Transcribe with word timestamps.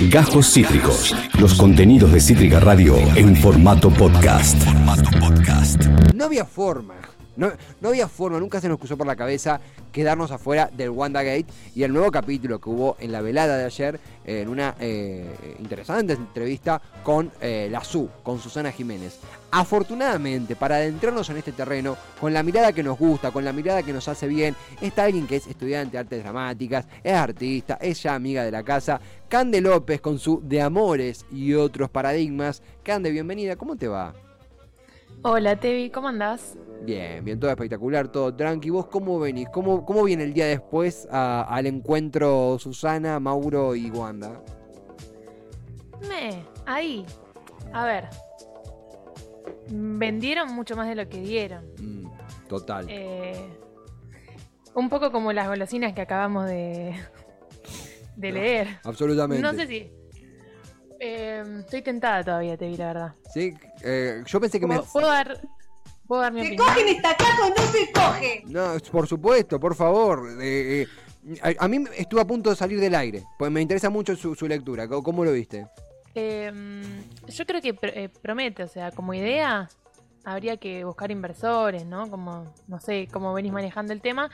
Gajos 0.00 0.52
Cítricos. 0.52 1.16
Los 1.40 1.54
contenidos 1.54 2.12
de 2.12 2.20
Cítrica 2.20 2.60
Radio 2.60 2.96
en 3.16 3.34
formato 3.34 3.88
podcast. 3.88 4.62
No 6.14 6.26
había 6.26 6.44
forma. 6.44 6.96
No, 7.36 7.52
no 7.80 7.88
había 7.88 8.08
forma, 8.08 8.40
nunca 8.40 8.60
se 8.60 8.68
nos 8.68 8.78
cruzó 8.78 8.96
por 8.96 9.06
la 9.06 9.16
cabeza 9.16 9.60
quedarnos 9.92 10.30
afuera 10.30 10.70
del 10.74 10.90
WandaGate 10.90 11.46
y 11.74 11.82
el 11.82 11.92
nuevo 11.92 12.10
capítulo 12.10 12.60
que 12.60 12.68
hubo 12.68 12.96
en 12.98 13.12
la 13.12 13.20
velada 13.20 13.56
de 13.56 13.64
ayer 13.64 14.00
eh, 14.24 14.42
en 14.42 14.48
una 14.48 14.74
eh, 14.80 15.56
interesante 15.58 16.14
entrevista 16.14 16.80
con 17.02 17.30
eh, 17.40 17.68
la 17.70 17.82
SU, 17.82 18.08
con 18.22 18.38
Susana 18.38 18.72
Jiménez. 18.72 19.18
Afortunadamente, 19.50 20.56
para 20.56 20.76
adentrarnos 20.76 21.30
en 21.30 21.38
este 21.38 21.52
terreno, 21.52 21.96
con 22.20 22.34
la 22.34 22.42
mirada 22.42 22.72
que 22.72 22.82
nos 22.82 22.98
gusta, 22.98 23.30
con 23.30 23.44
la 23.44 23.52
mirada 23.52 23.82
que 23.82 23.92
nos 23.92 24.08
hace 24.08 24.26
bien, 24.26 24.54
está 24.80 25.04
alguien 25.04 25.26
que 25.26 25.36
es 25.36 25.46
estudiante 25.46 25.92
de 25.92 25.98
artes 25.98 26.22
dramáticas, 26.22 26.86
es 27.02 27.14
artista, 27.14 27.78
es 27.80 28.02
ya 28.02 28.14
amiga 28.14 28.44
de 28.44 28.50
la 28.50 28.62
casa, 28.62 29.00
Cande 29.28 29.60
López 29.60 30.00
con 30.00 30.18
su 30.18 30.40
De 30.44 30.60
Amores 30.60 31.24
y 31.32 31.54
otros 31.54 31.90
paradigmas. 31.90 32.62
Cande, 32.82 33.10
bienvenida, 33.10 33.56
¿cómo 33.56 33.76
te 33.76 33.88
va? 33.88 34.14
Hola 35.22 35.56
Tevi, 35.58 35.90
¿cómo 35.90 36.08
andás? 36.08 36.56
Bien, 36.82 37.24
bien, 37.24 37.40
todo 37.40 37.50
espectacular, 37.50 38.08
todo 38.08 38.34
tranqui. 38.34 38.70
¿Vos 38.70 38.86
cómo 38.86 39.18
venís? 39.18 39.48
¿Cómo, 39.48 39.84
cómo 39.84 40.04
viene 40.04 40.22
el 40.24 40.32
día 40.32 40.46
después 40.46 41.08
a- 41.10 41.42
al 41.42 41.66
encuentro 41.66 42.58
Susana, 42.60 43.18
Mauro 43.18 43.74
y 43.74 43.90
Wanda? 43.90 44.40
Me, 46.08 46.44
ahí. 46.64 47.04
A 47.72 47.84
ver. 47.84 48.04
Vendieron 49.68 50.54
mucho 50.54 50.76
más 50.76 50.86
de 50.88 50.94
lo 50.94 51.08
que 51.08 51.20
dieron. 51.20 51.64
Mm, 51.80 52.06
total. 52.48 52.86
Eh, 52.88 53.48
un 54.74 54.88
poco 54.88 55.10
como 55.10 55.32
las 55.32 55.48
golosinas 55.48 55.92
que 55.92 56.02
acabamos 56.02 56.46
de, 56.46 56.94
de 58.14 58.30
leer. 58.32 58.68
Absolutamente. 58.84 59.42
No 59.42 59.54
sé 59.54 59.66
si. 59.66 59.90
Eh, 61.06 61.44
estoy 61.60 61.82
tentada 61.82 62.22
todavía, 62.24 62.56
Tevi, 62.56 62.76
la 62.76 62.86
verdad. 62.86 63.12
Sí, 63.32 63.54
eh, 63.82 64.22
yo 64.26 64.40
pensé 64.40 64.58
que 64.60 64.66
me. 64.66 64.76
¿Puedo, 64.76 64.92
puedo 64.92 65.06
dar, 65.08 65.40
¿Puedo 66.06 66.22
dar 66.22 66.32
mi 66.32 66.40
¿Se 66.42 66.46
opinión? 66.48 66.68
cogen 66.68 66.88
esta 66.88 67.16
casa 67.16 67.46
o 67.46 67.48
no 67.48 67.56
se 67.72 67.92
coge? 67.92 68.42
No, 68.46 68.74
por 68.92 69.06
supuesto, 69.08 69.58
por 69.58 69.74
favor. 69.74 70.28
eh, 70.40 70.82
eh, 70.82 71.38
a, 71.58 71.64
a 71.64 71.68
mí 71.68 71.84
estuvo 71.96 72.20
a 72.20 72.26
punto 72.26 72.50
de 72.50 72.56
salir 72.56 72.78
del 72.80 72.94
aire, 72.94 73.24
pues 73.38 73.50
me 73.50 73.60
interesa 73.60 73.90
mucho 73.90 74.14
su, 74.14 74.34
su 74.34 74.46
lectura. 74.46 74.86
¿Cómo, 74.86 75.02
cómo 75.02 75.24
lo 75.24 75.32
viste? 75.32 75.66
Eh, 76.14 76.50
yo 77.28 77.44
creo 77.46 77.60
que 77.60 77.74
pr- 77.74 77.92
eh, 77.94 78.08
promete, 78.08 78.62
o 78.62 78.68
sea, 78.68 78.90
como 78.92 79.12
idea 79.14 79.68
habría 80.24 80.56
que 80.56 80.84
buscar 80.84 81.10
inversores, 81.10 81.84
¿no? 81.86 82.08
Como, 82.10 82.52
no 82.68 82.80
sé, 82.80 83.08
cómo 83.12 83.34
venís 83.34 83.52
manejando 83.52 83.92
el 83.92 84.00
tema. 84.00 84.30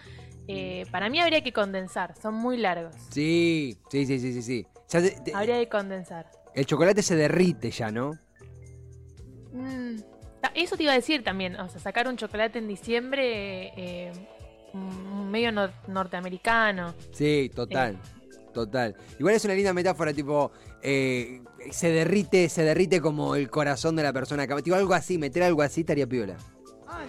Eh, 0.48 0.84
para 0.90 1.08
mí 1.08 1.20
habría 1.20 1.42
que 1.42 1.52
condensar, 1.52 2.14
son 2.20 2.34
muy 2.34 2.56
largos. 2.58 2.94
Sí, 3.10 3.78
sí, 3.90 4.06
sí, 4.06 4.18
sí, 4.18 4.42
sí. 4.42 4.66
te- 4.88 5.10
te- 5.10 5.34
Habría 5.34 5.58
que 5.58 5.68
condensar. 5.68 6.30
El 6.54 6.66
chocolate 6.66 7.02
se 7.02 7.16
derrite 7.16 7.70
ya, 7.70 7.90
¿no? 7.90 8.12
Mm, 9.52 9.96
Eso 10.54 10.76
te 10.76 10.82
iba 10.82 10.92
a 10.92 10.96
decir 10.96 11.22
también, 11.22 11.56
o 11.56 11.68
sea, 11.68 11.80
sacar 11.80 12.08
un 12.08 12.16
chocolate 12.16 12.58
en 12.58 12.66
diciembre 12.68 13.72
eh, 13.76 14.12
mm, 14.72 15.30
medio 15.30 15.50
nor- 15.50 15.72
norteamericano. 15.88 16.94
Sí, 17.12 17.50
total. 17.54 17.96
Total. 18.52 18.94
Igual 19.18 19.34
es 19.36 19.44
una 19.46 19.54
linda 19.54 19.72
metáfora, 19.72 20.12
tipo, 20.12 20.52
eh, 20.82 21.40
se 21.70 21.90
derrite, 21.90 22.48
se 22.50 22.62
derrite 22.64 23.00
como 23.00 23.34
el 23.34 23.48
corazón 23.48 23.96
de 23.96 24.02
la 24.02 24.12
persona. 24.12 24.46
que- 24.46 24.60
Tipo, 24.62 24.76
algo 24.76 24.92
así, 24.94 25.16
meter 25.16 25.42
algo 25.44 25.62
así 25.62 25.80
estaría 25.82 26.06
piola. 26.06 26.36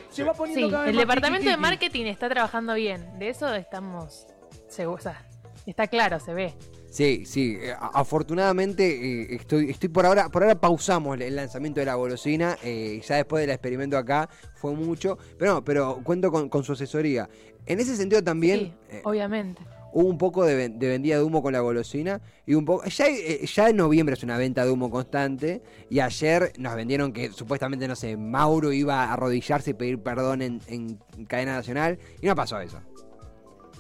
Se 0.09 0.23
va 0.23 0.33
poniendo 0.33 0.67
Sí, 0.67 0.71
cada 0.71 0.83
vez 0.83 0.89
el 0.91 0.95
más 0.95 1.01
departamento 1.03 1.49
de 1.49 1.57
marketing 1.57 2.05
está 2.05 2.29
trabajando 2.29 2.73
bien, 2.75 3.19
de 3.19 3.29
eso 3.29 3.53
estamos 3.53 4.25
seguros, 4.69 5.01
o 5.01 5.03
sea, 5.09 5.25
está 5.65 5.87
claro, 5.87 6.19
se 6.21 6.33
ve. 6.33 6.53
Sí, 6.93 7.25
sí. 7.25 7.57
eh, 7.59 7.73
afortunadamente 7.79 8.83
eh, 8.85 9.35
estoy, 9.35 9.71
estoy 9.71 9.89
por 9.89 10.05
ahora, 10.05 10.29
por 10.29 10.43
ahora 10.43 10.61
pausamos 10.61 11.19
el 11.19 11.35
lanzamiento 11.35 11.79
de 11.79 11.87
la 11.87 11.95
golosina. 11.95 12.55
eh, 12.63 13.01
ya 13.03 13.15
después 13.15 13.41
del 13.41 13.49
experimento 13.49 13.97
acá 13.97 14.29
fue 14.53 14.73
mucho. 14.75 15.17
Pero 15.39 15.55
no, 15.55 15.63
pero 15.63 16.01
cuento 16.03 16.31
con, 16.31 16.49
con 16.49 16.63
su 16.63 16.73
asesoría. 16.73 17.27
En 17.65 17.79
ese 17.79 17.95
sentido 17.95 18.23
también 18.23 18.59
Sí, 18.59 18.73
eh, 18.91 19.01
obviamente. 19.05 19.63
hubo 19.91 20.07
un 20.07 20.19
poco 20.19 20.45
de, 20.45 20.69
de 20.69 20.87
vendida 20.87 21.17
de 21.17 21.23
humo 21.23 21.41
con 21.41 21.53
la 21.53 21.61
golosina. 21.61 22.21
Y 22.45 22.53
un 22.53 22.63
poco. 22.63 22.83
Ya, 22.85 23.05
ya 23.43 23.69
en 23.69 23.75
noviembre 23.77 24.13
es 24.13 24.21
una 24.21 24.37
venta 24.37 24.63
de 24.63 24.69
humo 24.69 24.91
constante. 24.91 25.63
Y 25.89 25.99
ayer 25.99 26.53
nos 26.59 26.75
vendieron 26.75 27.11
que 27.11 27.31
supuestamente, 27.31 27.87
no 27.87 27.95
sé, 27.95 28.17
Mauro 28.17 28.71
iba 28.71 29.05
a 29.05 29.13
arrodillarse 29.13 29.71
y 29.71 29.73
pedir 29.73 30.03
perdón 30.03 30.43
en, 30.43 30.61
en 30.67 30.99
cadena 31.25 31.53
nacional. 31.55 31.97
Y 32.21 32.27
no 32.27 32.35
pasó 32.35 32.59
eso. 32.59 32.79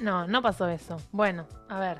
No, 0.01 0.27
no 0.27 0.41
pasó 0.41 0.67
eso. 0.67 0.97
Bueno, 1.11 1.45
a 1.69 1.79
ver. 1.79 1.97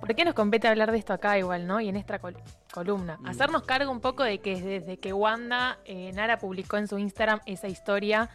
¿Por 0.00 0.14
qué 0.14 0.24
nos 0.24 0.34
compete 0.34 0.68
hablar 0.68 0.92
de 0.92 0.98
esto 0.98 1.12
acá 1.12 1.38
igual, 1.38 1.66
no? 1.66 1.80
Y 1.80 1.88
en 1.88 1.96
esta 1.96 2.18
col- 2.18 2.36
columna. 2.72 3.16
Mm. 3.20 3.26
Hacernos 3.26 3.62
cargo 3.62 3.90
un 3.90 4.00
poco 4.00 4.22
de 4.22 4.38
que 4.38 4.60
desde 4.60 4.98
que 4.98 5.12
Wanda 5.12 5.78
eh, 5.86 6.12
Nara 6.12 6.38
publicó 6.38 6.76
en 6.76 6.88
su 6.88 6.98
Instagram 6.98 7.40
esa 7.46 7.68
historia, 7.68 8.28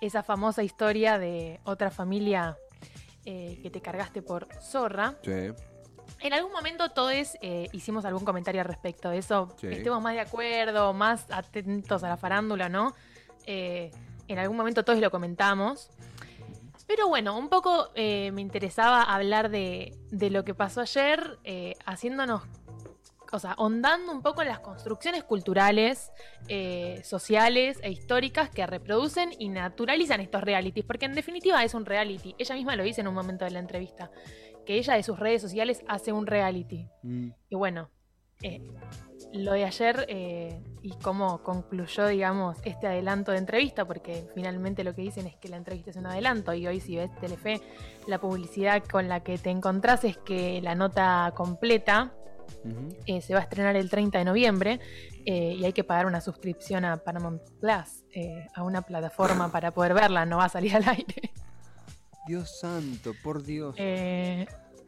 esa 0.00 0.22
famosa 0.22 0.62
historia 0.64 1.18
de 1.18 1.60
otra 1.64 1.90
familia 1.90 2.56
eh, 3.24 3.60
que 3.62 3.70
te 3.70 3.80
cargaste 3.80 4.22
por 4.22 4.48
zorra. 4.60 5.14
Sí. 5.22 5.52
En 6.20 6.32
algún 6.32 6.52
momento 6.52 6.90
todos 6.90 7.12
eh, 7.40 7.68
hicimos 7.72 8.04
algún 8.04 8.24
comentario 8.24 8.60
al 8.60 8.66
respecto 8.66 9.10
de 9.10 9.18
eso. 9.18 9.54
Sí. 9.60 9.68
Estemos 9.68 10.02
más 10.02 10.14
de 10.14 10.20
acuerdo, 10.20 10.92
más 10.94 11.26
atentos 11.30 12.02
a 12.02 12.08
la 12.08 12.16
farándula, 12.16 12.68
¿no? 12.68 12.94
En 13.46 14.38
algún 14.38 14.56
momento 14.56 14.84
todos 14.84 14.98
lo 15.00 15.10
comentamos. 15.10 15.90
Pero 16.86 17.08
bueno, 17.08 17.38
un 17.38 17.48
poco 17.48 17.90
eh, 17.94 18.30
me 18.32 18.42
interesaba 18.42 19.02
hablar 19.02 19.50
de, 19.50 19.96
de 20.10 20.30
lo 20.30 20.44
que 20.44 20.54
pasó 20.54 20.80
ayer, 20.82 21.38
eh, 21.44 21.74
haciéndonos, 21.86 22.42
o 23.34 23.38
sea, 23.40 23.52
ahondando 23.52 24.12
un 24.12 24.22
poco 24.22 24.42
en 24.42 24.48
las 24.48 24.60
construcciones 24.60 25.24
culturales, 25.24 26.12
eh, 26.48 27.00
sociales 27.02 27.80
e 27.82 27.90
históricas 27.90 28.48
que 28.48 28.64
reproducen 28.64 29.30
y 29.38 29.48
naturalizan 29.48 30.20
estos 30.20 30.42
realities, 30.42 30.84
porque 30.84 31.06
en 31.06 31.14
definitiva 31.14 31.64
es 31.64 31.74
un 31.74 31.84
reality. 31.84 32.36
Ella 32.38 32.54
misma 32.54 32.76
lo 32.76 32.84
dice 32.84 33.00
en 33.00 33.08
un 33.08 33.14
momento 33.14 33.44
de 33.44 33.50
la 33.50 33.58
entrevista, 33.58 34.12
que 34.64 34.76
ella 34.76 34.94
de 34.94 35.02
sus 35.02 35.18
redes 35.18 35.42
sociales 35.42 35.82
hace 35.88 36.12
un 36.12 36.28
reality. 36.28 36.88
Mm. 37.02 37.30
Y 37.48 37.56
bueno, 37.56 37.90
eh, 38.42 38.60
lo 39.34 39.52
de 39.52 39.64
ayer 39.64 40.06
eh, 40.08 40.60
y 40.82 40.92
cómo 41.02 41.42
concluyó, 41.42 42.06
digamos, 42.06 42.56
este 42.64 42.86
adelanto 42.86 43.32
de 43.32 43.38
entrevista, 43.38 43.84
porque 43.84 44.28
finalmente 44.34 44.84
lo 44.84 44.94
que 44.94 45.02
dicen 45.02 45.26
es 45.26 45.36
que 45.36 45.48
la 45.48 45.56
entrevista 45.56 45.90
es 45.90 45.96
un 45.96 46.06
adelanto 46.06 46.54
y 46.54 46.66
hoy 46.66 46.80
si 46.80 46.96
ves 46.96 47.10
Telefe, 47.20 47.60
la 48.06 48.20
publicidad 48.20 48.82
con 48.84 49.08
la 49.08 49.20
que 49.20 49.36
te 49.38 49.50
encontrás 49.50 50.04
es 50.04 50.16
que 50.18 50.60
la 50.62 50.74
nota 50.74 51.32
completa 51.36 52.12
eh, 53.06 53.20
se 53.20 53.34
va 53.34 53.40
a 53.40 53.42
estrenar 53.42 53.74
el 53.74 53.90
30 53.90 54.18
de 54.18 54.24
noviembre 54.24 54.80
eh, 55.26 55.54
y 55.58 55.64
hay 55.64 55.72
que 55.72 55.82
pagar 55.82 56.06
una 56.06 56.20
suscripción 56.20 56.84
a 56.84 56.96
Paramount 56.98 57.42
Plus, 57.60 58.04
a 58.54 58.62
una 58.62 58.82
plataforma 58.82 59.50
para 59.50 59.72
poder 59.72 59.94
verla, 59.94 60.24
no 60.24 60.38
va 60.38 60.44
a 60.44 60.48
salir 60.48 60.76
al 60.76 60.88
aire. 60.88 61.32
Dios 62.26 62.60
santo, 62.60 63.12
por 63.22 63.42
Dios. 63.42 63.76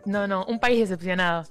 No, 0.07 0.29
no, 0.29 0.45
un 0.47 0.61
país 0.61 0.79
decepcionado. 0.79 1.45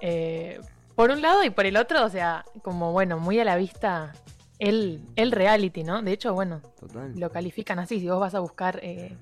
Eh, 0.00 0.60
por 0.94 1.10
un 1.10 1.20
lado 1.22 1.44
y 1.44 1.50
por 1.50 1.66
el 1.66 1.76
otro, 1.76 2.04
o 2.04 2.08
sea, 2.08 2.44
como 2.62 2.92
bueno, 2.92 3.18
muy 3.18 3.38
a 3.40 3.44
la 3.44 3.56
vista 3.56 4.12
el, 4.58 5.02
el 5.16 5.32
reality, 5.32 5.82
¿no? 5.84 6.02
De 6.02 6.12
hecho, 6.12 6.32
bueno, 6.34 6.60
Total. 6.78 7.12
lo 7.18 7.30
califican 7.30 7.78
así. 7.78 8.00
Si 8.00 8.08
vos 8.08 8.20
vas 8.20 8.34
a 8.34 8.40
buscar 8.40 8.78
eh, 8.82 9.16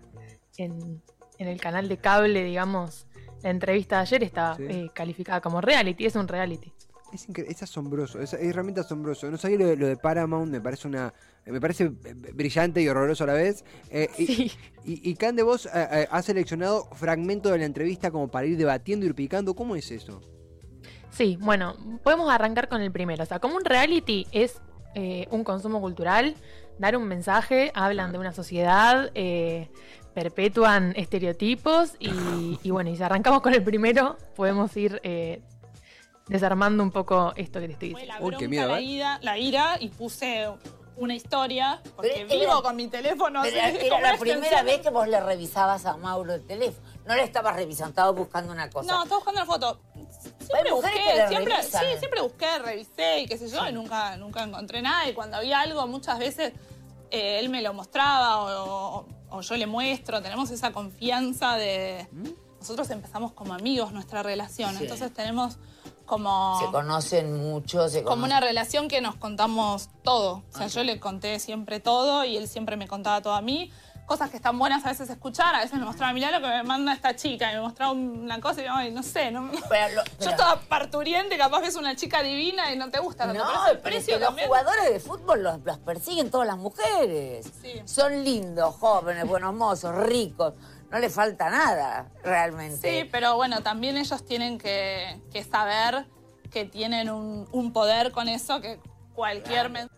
en, 0.59 1.03
en 1.39 1.49
el 1.49 1.61
canal 1.61 1.89
de 1.89 1.97
cable, 1.99 2.45
digamos, 2.45 3.07
la 3.43 3.51
entrevista 3.51 3.97
de 3.97 4.03
ayer 4.03 4.23
está 4.25 4.55
Sí. 4.57 4.65
eh, 4.69 4.91
calificada 4.95 5.41
como 5.41 5.61
reality, 5.61 6.07
es 6.07 6.15
un 6.17 6.29
reality. 6.29 6.73
Es, 7.13 7.27
es 7.29 7.63
asombroso, 7.63 8.21
es, 8.23 8.33
es 8.33 8.55
realmente 8.55 8.81
asombroso. 8.81 9.31
No 9.31 9.37
sabía 9.37 9.59
lo 9.59 9.67
de, 9.67 9.77
lo 9.77 9.87
de 9.87 9.97
Paramount, 9.97 10.51
me 10.51 10.61
parece 10.63 10.89
una 10.89 11.13
me 11.45 11.61
parece 11.61 11.85
eh, 12.05 12.15
brillante 12.35 12.81
y 12.81 12.89
horroroso 12.89 13.25
a 13.25 13.27
la 13.27 13.33
vez. 13.35 13.65
Eh, 13.91 14.09
y, 14.17 14.27
Sí. 14.27 14.53
y, 14.85 15.11
y 15.11 15.15
Cande, 15.17 15.43
vos 15.43 15.67
eh, 15.67 15.71
eh, 15.75 16.09
has 16.11 16.25
seleccionado 16.25 16.89
fragmentos 16.93 17.51
de 17.53 17.59
la 17.59 17.65
entrevista 17.67 18.11
como 18.11 18.29
para 18.29 18.47
ir 18.47 18.57
debatiendo, 18.57 19.05
ir 19.05 19.15
picando. 19.15 19.55
¿Cómo 19.55 19.75
es 19.77 19.91
eso? 19.91 20.23
Sí, 21.13 21.37
bueno, 21.41 21.77
podemos 22.03 22.31
arrancar 22.31 22.69
con 22.69 22.81
el 22.83 22.91
primero. 22.91 23.23
O 23.23 23.27
sea, 23.27 23.39
como 23.39 23.57
un 23.57 23.65
reality 23.65 24.27
es 24.33 24.61
eh, 24.95 25.29
un 25.31 25.45
consumo 25.45 25.81
cultural, 25.81 26.35
dar 26.79 26.97
un 26.97 27.05
mensaje, 27.05 27.71
hablan 27.75 28.13
de 28.13 28.19
una 28.19 28.33
sociedad, 28.33 29.11
eh, 29.15 29.71
perpetúan 30.15 30.93
estereotipos 30.97 31.93
y, 31.99 32.59
y 32.63 32.71
bueno, 32.71 32.91
y 32.91 32.97
si 32.97 33.03
arrancamos 33.03 33.41
con 33.43 33.55
el 33.55 33.63
primero, 33.63 34.17
podemos 34.35 34.75
ir 34.77 35.01
eh, 35.05 35.43
desarmando 36.29 36.83
un 36.83 36.91
poco 36.91 37.33
esto 37.37 37.61
que 37.61 37.67
te 37.69 37.73
estoy 37.75 37.91
Fue 37.93 38.01
diciendo. 38.03 38.21
la 38.21 38.27
Uy, 38.27 38.31
qué 38.39 38.47
bronca, 38.47 38.51
miedo, 38.51 38.69
la, 38.69 38.79
¿eh? 38.81 38.83
ira, 38.83 39.19
la 39.23 39.39
ira 39.39 39.77
y 39.81 39.89
puse 39.89 40.49
una 40.97 41.15
historia 41.15 41.81
porque 41.97 42.11
Pero 42.29 42.41
vivo 42.41 42.53
era- 42.53 42.63
con 42.63 42.77
mi 42.77 42.87
teléfono. 42.89 43.41
Pero 43.43 43.57
era 43.57 44.01
la 44.13 44.19
primera 44.19 44.63
vez 44.63 44.81
que 44.81 44.91
vos 44.91 45.09
le 45.09 45.21
revisabas 45.21 45.87
a 45.87 45.97
Mauro 45.97 46.35
el 46.35 46.47
teléfono. 46.47 46.87
No 47.07 47.15
le 47.17 47.23
estabas 47.25 47.57
revisando, 47.57 47.91
estabas 47.91 48.15
buscando 48.15 48.53
una 48.53 48.69
cosa. 48.71 48.93
No, 48.93 49.03
estaba 49.03 49.17
buscando 49.17 49.41
la 49.41 49.47
foto. 49.47 49.81
Siempre 50.53 50.73
busqué, 50.73 51.29
siempre, 51.29 51.55
revisan. 51.57 51.81
sí, 51.83 51.87
siempre 51.99 52.21
busqué, 52.23 52.59
revisé 52.59 53.21
y 53.21 53.27
qué 53.27 53.39
sé 53.39 53.49
yo, 53.49 53.67
y 53.69 53.73
nunca, 53.73 54.17
nunca 54.17 54.43
encontré 54.45 54.83
nada. 54.83 55.09
Y 55.09 55.15
cuando 55.15 55.37
había 55.39 55.61
algo, 55.61 55.87
muchas 55.87 56.19
veces 56.19 56.53
eh, 57.11 57.39
él 57.41 57.49
me 57.49 57.63
lo 57.63 57.75
mostraba 57.75 58.39
o, 58.65 59.07
o- 59.31 59.41
yo 59.41 59.57
le 59.57 59.67
muestro. 59.67 60.21
Tenemos 60.23 60.51
esa 60.51 60.73
confianza 60.73 61.57
de. 61.57 62.07
Nosotros 62.61 62.89
empezamos 62.91 63.33
como 63.33 63.55
amigos 63.55 63.93
nuestra 63.93 64.23
relación, 64.23 64.77
Sí. 64.77 64.83
entonces 64.85 65.13
tenemos 65.13 65.59
como 66.07 66.59
Se 66.61 66.71
conocen 66.71 67.35
mucho, 67.37 67.89
se 67.89 68.03
como 68.05 68.25
una 68.25 68.39
relación 68.41 68.89
que 68.89 69.01
nos 69.01 69.17
contamos 69.17 69.89
todo. 70.05 70.43
O 70.53 70.57
sea, 70.59 70.67
yo 70.69 70.85
le 70.85 71.01
conté 71.01 71.39
siempre 71.41 71.81
todo 71.81 72.25
y 72.25 72.37
él 72.37 72.47
siempre 72.49 72.77
me 72.77 72.87
contaba 72.87 73.21
todo 73.23 73.35
a 73.35 73.41
mí. 73.41 73.73
Cosas 74.07 74.31
que 74.31 74.37
están 74.37 74.59
buenas 74.59 74.85
a 74.85 74.89
veces 74.89 75.09
escuchar, 75.09 75.55
a 75.55 75.61
veces 75.61 75.79
me 75.79 75.85
mostraba, 75.85 76.13
mirá 76.13 76.31
lo 76.31 76.41
que 76.41 76.49
me 76.53 76.63
manda 76.65 76.93
esta 76.93 77.15
chica, 77.17 77.51
y 77.51 77.55
me 77.55 77.61
mostraba 77.63 77.93
una 77.93 78.41
cosa 78.41 78.61
y 78.61 78.65
yo, 78.65 78.73
ay, 78.75 78.91
no 78.91 79.03
sé, 79.03 79.31
no, 79.31 79.51
Pero 79.71 79.95
lo- 79.95 80.03
yo 80.21 80.31
estaba 80.31 80.61
parturiente, 80.61 81.39
capaz 81.39 81.61
ves 81.61 81.77
una 81.77 81.95
chica 81.97 82.21
divina 82.23 82.73
y 82.73 82.77
no 82.77 82.91
te 82.91 82.99
gusta 82.99 83.27
No, 83.27 83.33
pero 83.67 83.81
precio 83.81 84.19
los 84.19 84.35
jugadores 84.39 84.93
de 84.93 85.01
fútbol 85.01 85.43
los, 85.43 85.61
los 85.65 85.79
persiguen 85.79 86.31
todas 86.31 86.47
las 86.47 86.59
mujeres. 86.59 87.51
Sí. 87.63 87.81
Son 87.85 88.23
lindos, 88.25 88.75
jóvenes, 88.75 89.27
buenos 89.27 89.55
mozos, 89.55 89.95
ricos. 89.95 90.55
No 90.91 90.99
les 90.99 91.15
falta 91.15 91.49
nada, 91.49 92.11
realmente. 92.23 93.03
Sí, 93.03 93.09
pero 93.11 93.37
bueno, 93.37 93.63
también 93.63 93.97
ellos 93.97 94.27
tienen 94.27 94.59
que, 94.59 95.23
que 95.33 95.43
saber 95.43 96.05
que 96.51 96.67
tienen 96.67 97.09
un, 97.09 97.49
un 97.51 97.73
poder 97.73 98.13
con 98.13 98.29
eso 98.29 98.61
que 98.61 98.79
cualquier... 99.15 99.71
men- 99.71 99.89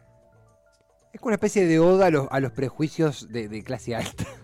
Es 1.15 1.21
como 1.21 1.29
una 1.29 1.37
especie 1.37 1.65
de 1.65 1.79
oda 1.79 2.07
a 2.07 2.11
los, 2.11 2.27
a 2.31 2.41
los 2.41 2.53
prejuicios 2.53 3.31
de, 3.33 3.49
de 3.49 3.63
clase 3.65 3.95
alta. 3.97 4.25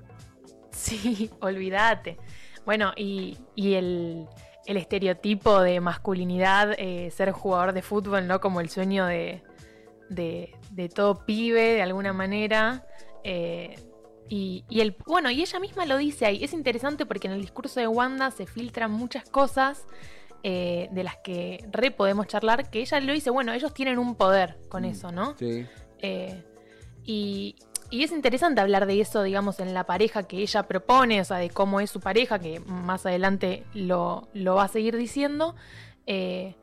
Sí, 0.72 1.30
olvídate. 1.40 2.16
Bueno, 2.64 2.92
y, 2.96 3.36
y 3.54 3.74
el, 3.74 4.26
el 4.64 4.76
estereotipo 4.78 5.60
de 5.60 5.78
masculinidad, 5.80 6.72
eh, 6.78 7.10
ser 7.10 7.32
jugador 7.32 7.74
de 7.74 7.82
fútbol, 7.82 8.26
¿no? 8.26 8.40
Como 8.40 8.62
el 8.62 8.70
sueño 8.70 9.04
de, 9.04 9.42
de, 10.08 10.54
de 10.70 10.88
todo 10.88 11.26
pibe, 11.26 11.74
de 11.74 11.82
alguna 11.82 12.14
manera. 12.14 12.86
eh, 13.24 13.74
y, 14.30 14.64
y 14.70 14.80
el, 14.80 14.96
bueno, 15.06 15.30
y 15.30 15.42
ella 15.42 15.58
misma 15.60 15.84
lo 15.84 15.98
dice 15.98 16.24
ahí. 16.24 16.42
Es 16.42 16.54
interesante 16.54 17.04
porque 17.04 17.26
en 17.26 17.34
el 17.34 17.42
discurso 17.42 17.78
de 17.80 17.86
Wanda 17.88 18.30
se 18.30 18.46
filtran 18.46 18.90
muchas 18.90 19.28
cosas 19.28 19.84
eh, 20.44 20.88
de 20.92 21.04
las 21.04 21.16
que 21.18 21.62
re 21.72 21.90
podemos 21.90 22.26
charlar, 22.26 22.70
que 22.70 22.80
ella 22.80 23.00
lo 23.00 23.12
dice, 23.12 23.28
bueno, 23.28 23.52
ellos 23.52 23.74
tienen 23.74 23.98
un 23.98 24.14
poder 24.14 24.56
con 24.70 24.84
eso, 24.86 25.12
¿no? 25.12 25.36
Sí. 25.36 25.66
Eh, 25.98 26.42
y, 27.04 27.56
y 27.90 28.04
es 28.04 28.12
interesante 28.12 28.60
hablar 28.60 28.86
de 28.86 29.00
eso, 29.00 29.22
digamos, 29.22 29.58
en 29.60 29.74
la 29.74 29.84
pareja 29.84 30.22
que 30.24 30.38
ella 30.38 30.64
propone, 30.64 31.20
o 31.20 31.24
sea, 31.24 31.38
de 31.38 31.50
cómo 31.50 31.80
es 31.80 31.90
su 31.90 32.00
pareja, 32.00 32.38
que 32.38 32.60
más 32.60 33.06
adelante 33.06 33.64
lo, 33.74 34.28
lo 34.32 34.54
va 34.56 34.64
a 34.64 34.68
seguir 34.68 34.96
diciendo. 34.96 35.54
eh, 36.06 36.54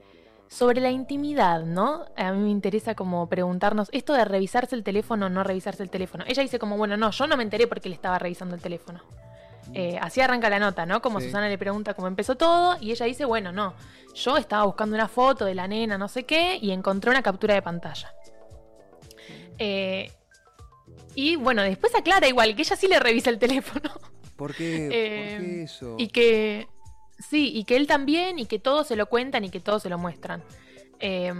sobre 0.49 0.79
la 0.79 0.89
intimidad, 0.91 1.63
¿no? 1.65 2.05
A 2.15 2.31
mí 2.31 2.39
me 2.43 2.49
interesa 2.49 2.95
como 2.95 3.27
preguntarnos 3.27 3.89
esto 3.91 4.13
de 4.13 4.23
revisarse 4.23 4.75
el 4.75 4.83
teléfono 4.85 5.25
o 5.25 5.29
no 5.29 5.43
revisarse 5.43 5.83
el 5.83 5.89
teléfono. 5.89 6.23
Ella 6.25 6.41
dice 6.41 6.57
como, 6.57 6.77
bueno, 6.77 6.95
no, 6.95 7.11
yo 7.11 7.27
no 7.27 7.35
me 7.35 7.43
enteré 7.43 7.67
porque 7.67 7.89
le 7.89 7.95
estaba 7.95 8.17
revisando 8.17 8.55
el 8.55 8.61
teléfono. 8.61 9.01
Eh, 9.73 9.99
así 10.01 10.21
arranca 10.21 10.49
la 10.49 10.59
nota, 10.59 10.85
¿no? 10.85 11.01
Como 11.01 11.19
Sí. 11.19 11.25
Susana 11.25 11.49
le 11.49 11.57
pregunta 11.57 11.93
cómo 11.95 12.07
empezó 12.07 12.35
todo 12.37 12.77
y 12.79 12.91
ella 12.91 13.05
dice, 13.05 13.25
bueno, 13.25 13.51
no, 13.51 13.73
yo 14.15 14.37
estaba 14.37 14.63
buscando 14.63 14.95
una 14.95 15.09
foto 15.09 15.43
de 15.43 15.53
la 15.53 15.67
nena, 15.67 15.97
no 15.97 16.07
sé 16.07 16.23
qué, 16.25 16.57
y 16.61 16.71
encontré 16.71 17.11
una 17.11 17.21
captura 17.21 17.53
de 17.53 17.61
pantalla. 17.61 18.13
Eh, 19.59 20.11
y 21.19 21.35
bueno, 21.35 21.63
después 21.63 21.95
aclara 21.95 22.27
igual 22.27 22.55
que 22.55 22.61
ella 22.61 22.75
sí 22.75 22.87
le 22.87 22.99
revisa 22.99 23.31
el 23.31 23.39
teléfono. 23.39 23.89
¿Por 24.35 24.53
qué, 24.53 24.87
Eh, 24.91 25.37
¿Por 25.37 25.45
qué 25.45 25.63
eso? 25.63 25.95
Y 25.97 26.09
que. 26.09 26.67
Sí, 27.17 27.51
y 27.55 27.63
que 27.63 27.75
él 27.75 27.87
también, 27.87 28.37
y 28.37 28.45
que 28.45 28.59
todos 28.59 28.85
se 28.85 28.95
lo 28.95 29.07
cuentan 29.07 29.43
y 29.43 29.49
que 29.49 29.59
todos 29.59 29.81
se 29.81 29.89
lo 29.89 29.97
muestran. 29.97 30.43
Eh, 30.99 31.33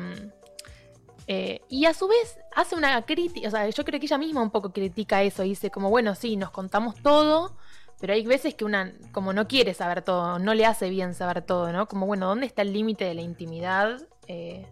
eh, 1.28 1.62
y 1.70 1.86
a 1.86 1.94
su 1.94 2.08
vez 2.08 2.40
hace 2.56 2.74
una 2.74 3.06
crítica, 3.06 3.48
o 3.48 3.52
sea, 3.52 3.70
yo 3.70 3.86
creo 3.86 4.00
que 4.00 4.08
ella 4.08 4.18
misma 4.18 4.42
un 4.42 4.50
poco 4.50 4.74
critica 4.74 5.22
eso, 5.22 5.44
dice 5.44 5.70
como, 5.70 5.92
bueno, 5.92 6.16
sí, 6.16 6.38
nos 6.38 6.50
contamos 6.50 6.96
todo, 7.04 7.56
pero 8.00 8.14
hay 8.14 8.26
veces 8.26 8.56
que 8.56 8.66
una 8.66 8.94
como 9.12 9.32
no 9.32 9.48
quiere 9.48 9.76
saber 9.76 10.02
todo, 10.02 10.40
no 10.40 10.56
le 10.56 10.66
hace 10.66 10.90
bien 10.90 11.14
saber 11.14 11.44
todo, 11.44 11.72
¿no? 11.72 11.88
Como, 11.88 12.08
bueno, 12.08 12.26
¿dónde 12.26 12.48
está 12.48 12.64
el 12.64 12.74
límite 12.74 13.06
de 13.06 13.14
la 13.14 13.22
intimidad? 13.22 14.02
Eh, 14.28 14.66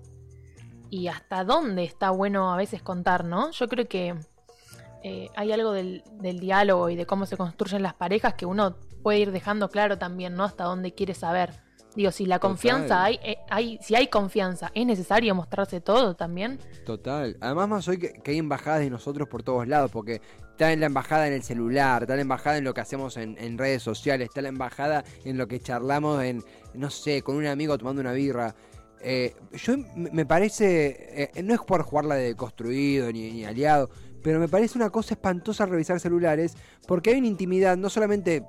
y 0.90 1.10
hasta 1.10 1.44
dónde 1.44 1.84
está 1.84 2.10
bueno 2.10 2.52
a 2.52 2.58
veces 2.58 2.82
contar, 2.82 3.24
¿no? 3.24 3.52
Yo 3.52 3.68
creo 3.68 3.88
que 3.88 4.16
eh, 5.08 5.30
hay 5.36 5.52
algo 5.52 5.72
del, 5.72 6.04
del 6.14 6.40
diálogo 6.40 6.90
y 6.90 6.96
de 6.96 7.06
cómo 7.06 7.28
se 7.28 7.38
construyen 7.38 7.84
las 7.84 7.94
parejas 7.94 8.34
que 8.34 8.48
uno 8.48 8.76
puede 9.04 9.20
ir 9.20 9.32
dejando 9.32 9.70
claro 9.70 10.00
también, 10.00 10.34
¿no? 10.34 10.44
Hasta 10.44 10.64
dónde 10.64 10.96
quiere 10.96 11.14
saber. 11.14 11.64
Digo, 11.96 12.10
si 12.10 12.26
la 12.26 12.40
Total. 12.40 12.50
confianza 12.50 13.04
hay, 13.04 13.20
eh, 13.24 13.38
hay, 13.52 13.78
si 13.84 13.94
hay 13.94 14.08
confianza, 14.08 14.72
¿es 14.74 14.84
necesario 14.84 15.36
mostrarse 15.36 15.80
todo 15.80 16.16
también? 16.16 16.60
Total. 16.88 17.38
Además, 17.40 17.70
más 17.70 17.88
hoy 17.88 18.00
que, 18.00 18.14
que 18.14 18.32
hay 18.32 18.40
embajadas 18.40 18.80
de 18.80 18.90
nosotros 18.90 19.30
por 19.30 19.44
todos 19.44 19.68
lados, 19.68 19.92
porque 19.92 20.22
está 20.50 20.74
en 20.74 20.80
la 20.80 20.88
embajada 20.88 21.28
en 21.28 21.34
el 21.34 21.44
celular, 21.44 22.02
está 22.02 22.16
la 22.16 22.24
embajada 22.24 22.58
en 22.58 22.64
lo 22.64 22.74
que 22.74 22.82
hacemos 22.82 23.16
en, 23.18 23.38
en 23.38 23.60
redes 23.60 23.84
sociales, 23.84 24.30
está 24.30 24.42
la 24.42 24.50
embajada 24.50 25.04
en 25.24 25.38
lo 25.38 25.48
que 25.48 25.60
charlamos 25.60 26.24
en, 26.24 26.44
no 26.74 26.90
sé, 26.90 27.22
con 27.22 27.36
un 27.36 27.46
amigo 27.46 27.78
tomando 27.78 28.02
una 28.02 28.12
birra. 28.12 28.56
Eh, 29.02 29.36
yo 29.54 29.76
me 29.96 30.26
parece, 30.26 31.30
eh, 31.36 31.44
no 31.44 31.54
es 31.54 31.60
por 31.62 31.84
jugarla 31.84 32.16
de 32.16 32.36
construido 32.36 33.12
ni, 33.12 33.32
ni 33.32 33.46
aliado, 33.46 33.92
pero 34.26 34.40
me 34.40 34.48
parece 34.48 34.76
una 34.76 34.90
cosa 34.90 35.14
espantosa 35.14 35.68
revisar 35.68 36.00
celulares, 36.00 36.56
porque 36.88 37.12
hay 37.12 37.20
una 37.20 37.28
intimidad 37.28 37.78
no 37.78 37.92
solamente 37.92 38.44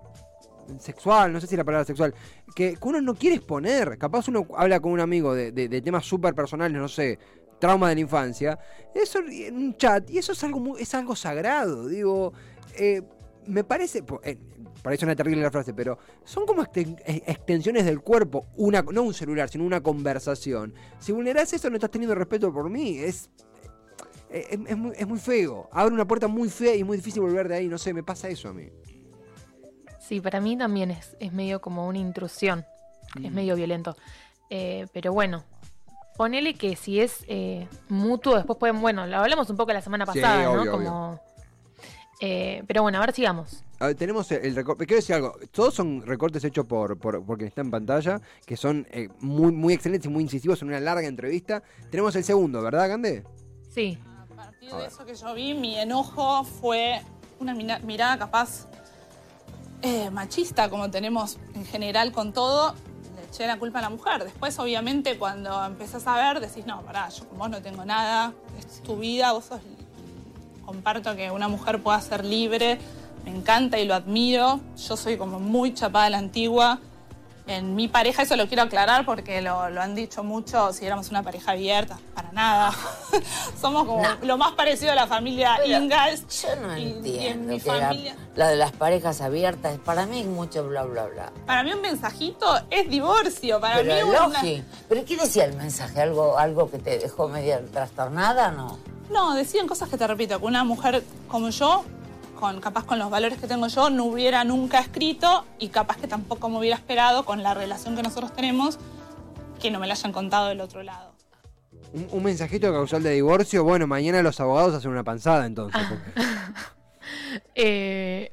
sexual, 0.78 1.34
no 1.34 1.38
sé 1.38 1.46
si 1.46 1.54
la 1.54 1.64
palabra 1.64 1.84
sexual, 1.84 2.14
que, 2.54 2.78
uno 2.80 3.02
no 3.02 3.14
quiere 3.14 3.36
exponer. 3.36 3.98
Capaz 3.98 4.26
uno 4.28 4.46
habla 4.56 4.80
con 4.80 4.92
un 4.92 5.00
amigo 5.00 5.34
de, 5.34 5.52
de- 5.52 5.82
temas 5.82 6.06
súper 6.06 6.34
personales, 6.34 6.80
no 6.80 6.88
sé, 6.88 7.18
trauma 7.58 7.90
de 7.90 7.96
la 7.96 8.00
infancia, 8.00 8.58
eso 8.94 9.18
en 9.18 9.54
un 9.54 9.76
chat, 9.76 10.08
y 10.10 10.16
eso 10.16 10.32
es 10.32 10.42
algo 10.44 10.60
muy, 10.60 10.80
es 10.80 10.94
algo 10.94 11.14
sagrado, 11.14 11.88
digo, 11.88 12.32
eh, 12.78 13.02
me 13.46 13.62
parece, 13.62 14.02
eh, 14.22 14.38
parece 14.82 15.04
una 15.04 15.14
terrible 15.14 15.42
la 15.42 15.50
frase, 15.50 15.74
pero 15.74 15.98
son 16.24 16.46
como 16.46 16.64
exten- 16.64 17.02
extensiones 17.04 17.84
del 17.84 18.00
cuerpo, 18.00 18.46
una, 18.56 18.80
no 18.80 19.02
un 19.02 19.12
celular, 19.12 19.50
sino 19.50 19.64
una 19.66 19.82
conversación. 19.82 20.72
Si 20.98 21.12
vulneras 21.12 21.52
eso, 21.52 21.68
no 21.68 21.76
estás 21.76 21.90
teniendo 21.90 22.14
respeto 22.14 22.50
por 22.50 22.70
mí, 22.70 22.96
es... 22.96 23.28
eh, 24.30 24.46
Es, 24.50 24.58
es 24.70 24.76
muy, 24.76 24.92
es 24.96 25.06
muy 25.06 25.18
feo. 25.18 25.68
Abre 25.72 25.94
una 25.94 26.06
puerta 26.06 26.28
muy 26.28 26.48
fea 26.48 26.74
y 26.74 26.84
muy 26.84 26.96
difícil 26.96 27.22
volver 27.22 27.48
de 27.48 27.56
ahí. 27.56 27.68
No 27.68 27.78
sé, 27.78 27.92
me 27.94 28.02
pasa 28.02 28.28
eso 28.28 28.48
a 28.48 28.52
mí. 28.52 28.68
Sí, 30.00 30.20
para 30.20 30.40
mí 30.40 30.56
también 30.56 30.90
es, 30.92 31.16
es 31.18 31.32
medio 31.32 31.60
como 31.60 31.86
una 31.88 31.98
intrusión, 31.98 32.64
es 33.22 33.32
medio 33.32 33.56
violento. 33.56 33.96
Eh, 34.50 34.86
pero 34.92 35.12
bueno, 35.12 35.42
ponele 36.16 36.54
que 36.54 36.76
si 36.76 37.00
es 37.00 37.24
eh, 37.26 37.66
mutuo, 37.88 38.36
después 38.36 38.56
pueden, 38.58 38.80
bueno, 38.80 39.06
lo 39.06 39.16
hablamos 39.16 39.50
un 39.50 39.56
poco 39.56 39.72
la 39.72 39.80
semana 39.82 40.06
Sí, 40.06 40.20
pasada, 40.20 40.44
¿no? 40.44 40.60
obvio, 40.62 40.72
Como, 40.72 41.20
eh, 42.20 42.62
pero 42.66 42.82
bueno, 42.82 42.98
a 42.98 43.00
ver, 43.00 43.12
sigamos. 43.12 43.64
A 43.78 43.88
ver, 43.88 43.96
tenemos 43.96 44.30
el, 44.32 44.54
recorte. 44.54 44.86
Quiero 44.86 45.00
decir 45.00 45.16
algo. 45.16 45.34
Todos 45.50 45.74
son 45.74 46.02
recortes 46.06 46.42
hechos 46.44 46.64
por, 46.66 46.96
por, 46.98 47.22
por 47.24 47.36
quien 47.36 47.48
está 47.48 47.60
en 47.60 47.70
pantalla, 47.70 48.20
que 48.46 48.56
son 48.56 48.86
eh, 48.90 49.08
muy, 49.20 49.52
muy 49.52 49.74
excelentes 49.74 50.08
y 50.08 50.12
muy 50.12 50.22
incisivos 50.22 50.62
en 50.62 50.68
una 50.68 50.80
larga 50.80 51.06
entrevista. 51.06 51.62
Tenemos 51.90 52.16
el 52.16 52.24
segundo, 52.24 52.62
¿verdad, 52.62 52.88
Gande? 52.88 53.24
Sí, 53.68 53.98
partir 54.66 54.80
de 54.80 54.86
eso 54.86 55.04
que 55.04 55.14
yo 55.14 55.34
vi, 55.34 55.54
mi 55.54 55.78
enojo 55.78 56.44
fue 56.44 57.00
una 57.38 57.54
mirada 57.54 58.18
capaz 58.18 58.66
eh, 59.82 60.10
machista, 60.10 60.68
como 60.70 60.90
tenemos 60.90 61.38
en 61.54 61.64
general 61.64 62.12
con 62.12 62.32
todo. 62.32 62.74
Le 63.14 63.24
eché 63.24 63.46
la 63.46 63.58
culpa 63.58 63.78
a 63.78 63.82
la 63.82 63.90
mujer. 63.90 64.24
Después, 64.24 64.58
obviamente, 64.58 65.18
cuando 65.18 65.64
empezás 65.64 66.06
a 66.06 66.16
ver, 66.16 66.40
decís, 66.40 66.66
no, 66.66 66.82
pará, 66.82 67.08
yo 67.10 67.28
con 67.28 67.38
vos 67.38 67.50
no 67.50 67.62
tengo 67.62 67.84
nada, 67.84 68.32
es 68.58 68.82
tu 68.82 68.96
vida, 68.96 69.32
vos 69.32 69.44
sos... 69.44 69.60
Comparto 70.64 71.14
que 71.14 71.30
una 71.30 71.46
mujer 71.46 71.80
pueda 71.80 72.00
ser 72.00 72.24
libre, 72.24 72.80
me 73.24 73.30
encanta 73.30 73.78
y 73.78 73.84
lo 73.84 73.94
admiro. 73.94 74.58
Yo 74.76 74.96
soy 74.96 75.16
como 75.16 75.38
muy 75.38 75.74
chapada 75.74 76.06
a 76.06 76.10
la 76.10 76.18
antigua. 76.18 76.80
En 77.48 77.76
mi 77.76 77.86
pareja, 77.86 78.22
eso 78.22 78.34
lo 78.34 78.48
quiero 78.48 78.64
aclarar 78.64 79.04
porque 79.04 79.40
lo, 79.40 79.70
lo 79.70 79.80
han 79.80 79.94
dicho 79.94 80.24
mucho, 80.24 80.72
si 80.72 80.84
éramos 80.84 81.10
una 81.10 81.22
pareja 81.22 81.52
abierta, 81.52 81.96
para 82.14 82.32
nada. 82.32 82.72
Somos 83.60 83.86
como 83.86 84.02
lo 84.22 84.36
más 84.36 84.52
parecido 84.54 84.90
a 84.92 84.94
la 84.96 85.06
familia 85.06 85.56
Pero 85.62 85.78
Ingalls. 85.80 86.42
Yo 86.42 86.56
no 86.56 86.76
y- 86.76 86.82
y 86.82 86.92
entiendo. 86.92 87.20
en 87.28 87.46
mi 87.46 87.60
que 87.60 87.68
la- 87.72 87.80
familia. 87.88 88.16
La, 88.34 88.48
de 88.48 88.56
las 88.56 88.72
parejas 88.72 89.20
abiertas, 89.20 89.78
para 89.78 90.06
mí 90.06 90.20
es 90.22 90.26
mucho 90.26 90.66
bla, 90.66 90.82
bla, 90.84 91.04
bla. 91.06 91.32
Para 91.46 91.62
mí 91.62 91.72
un 91.72 91.80
mensajito 91.82 92.46
es 92.68 92.90
divorcio. 92.90 93.60
Para 93.60 93.76
Pero 93.76 93.94
mí 93.94 94.02
una- 94.10 94.18
lógico. 94.26 94.64
¿Pero 94.88 95.04
qué 95.04 95.16
decía 95.16 95.44
el 95.44 95.54
mensaje? 95.54 96.00
¿Algo, 96.02 96.36
algo 96.38 96.68
que 96.70 96.78
te 96.78 96.98
dejó 96.98 97.28
medio 97.28 97.60
trastornada 97.72 98.50
no? 98.50 98.78
No, 99.08 99.34
decían 99.36 99.68
cosas 99.68 99.88
que 99.88 99.96
te 99.96 100.04
repito, 100.04 100.40
que 100.40 100.44
una 100.46 100.64
mujer 100.64 101.04
como 101.28 101.50
yo, 101.50 101.84
con 102.36 102.60
capaz 102.60 102.84
con 102.84 102.98
los 102.98 103.10
valores 103.10 103.38
que 103.38 103.46
tengo 103.48 103.66
yo, 103.66 103.90
no 103.90 104.04
hubiera 104.04 104.44
nunca 104.44 104.78
escrito 104.78 105.44
y 105.58 105.68
capaz 105.68 105.96
que 105.96 106.06
tampoco 106.06 106.48
me 106.48 106.58
hubiera 106.58 106.76
esperado 106.76 107.24
con 107.24 107.42
la 107.42 107.54
relación 107.54 107.96
que 107.96 108.02
nosotros 108.02 108.32
tenemos 108.34 108.78
que 109.60 109.70
no 109.70 109.80
me 109.80 109.86
la 109.86 109.94
hayan 109.94 110.12
contado 110.12 110.48
del 110.48 110.60
otro 110.60 110.82
lado. 110.82 111.12
Un, 111.92 112.06
un 112.10 112.22
mensajito 112.22 112.70
causal 112.72 113.02
de 113.02 113.10
divorcio. 113.12 113.64
Bueno, 113.64 113.86
mañana 113.86 114.20
los 114.22 114.38
abogados 114.38 114.74
hacen 114.74 114.90
una 114.90 115.02
panzada 115.02 115.46
entonces. 115.46 115.80
porque- 115.88 116.20
Eh, 117.54 118.32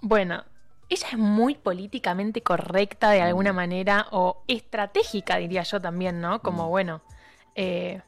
bueno, 0.00 0.44
ella 0.88 1.06
es 1.12 1.18
muy 1.18 1.54
políticamente 1.54 2.42
correcta 2.42 3.10
de 3.10 3.20
alguna 3.22 3.52
manera 3.52 4.06
o 4.10 4.42
estratégica, 4.48 5.36
diría 5.36 5.62
yo 5.62 5.80
también, 5.80 6.20
¿no? 6.20 6.40
Como, 6.42 6.68
bueno, 6.68 7.00
eh, 7.54 8.02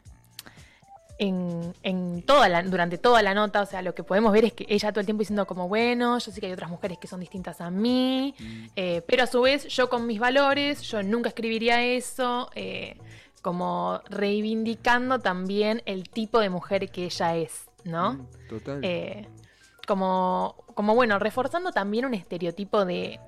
en, 1.19 1.75
en 1.83 2.23
toda 2.23 2.49
la, 2.49 2.63
durante 2.63 2.99
toda 2.99 3.23
la 3.23 3.35
nota, 3.35 3.63
o 3.63 3.67
sea, 3.67 3.83
lo 3.83 3.95
que 3.95 4.03
podemos 4.03 4.33
ver 4.33 4.45
es 4.45 4.53
que 4.53 4.67
ella 4.69 4.93
todo 4.93 5.01
el 5.01 5.07
tiempo 5.07 5.21
diciendo 5.21 5.47
como, 5.47 5.69
bueno, 5.69 6.19
yo 6.19 6.33
sé 6.33 6.41
que 6.41 6.47
hay 6.47 6.53
otras 6.53 6.71
mujeres 6.71 6.99
que 6.99 7.07
son 7.07 7.21
distintas 7.21 7.61
a 7.61 7.71
mí, 7.71 8.35
eh, 8.77 9.03
pero 9.07 9.25
a 9.25 9.27
su 9.27 9.41
vez 9.43 9.67
yo 9.69 9.89
con 9.89 10.07
mis 10.07 10.19
valores, 10.19 10.83
yo 10.83 11.03
nunca 11.03 11.29
escribiría 11.29 11.83
eso, 11.85 12.51
eh, 12.55 12.97
como 13.43 14.01
reivindicando 14.09 15.19
también 15.19 15.83
el 15.87 16.09
tipo 16.09 16.39
de 16.41 16.51
mujer 16.51 16.91
que 16.91 17.05
ella 17.05 17.37
es, 17.37 17.67
¿no? 17.85 18.15
Mm, 18.15 18.27
Total. 18.49 18.81
Eh, 18.83 19.29
como, 19.87 20.65
como 20.75 20.95
bueno, 20.95 21.19
reforzando 21.19 21.73
también 21.73 22.05
un 22.05 22.15
estereotipo 22.15 22.85
de 22.85 23.21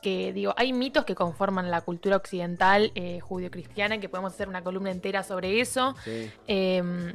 que 0.00 0.32
digo, 0.32 0.54
hay 0.56 0.72
mitos 0.72 1.04
que 1.04 1.14
conforman 1.14 1.70
la 1.70 1.80
cultura 1.80 2.16
occidental 2.16 2.92
eh, 2.94 3.20
judio-cristiana, 3.20 3.98
que 3.98 4.08
podemos 4.08 4.32
hacer 4.32 4.48
una 4.48 4.62
columna 4.62 4.90
entera 4.90 5.22
sobre 5.22 5.60
eso. 5.60 5.94
Sí. 6.04 6.30
Eh, 6.46 7.12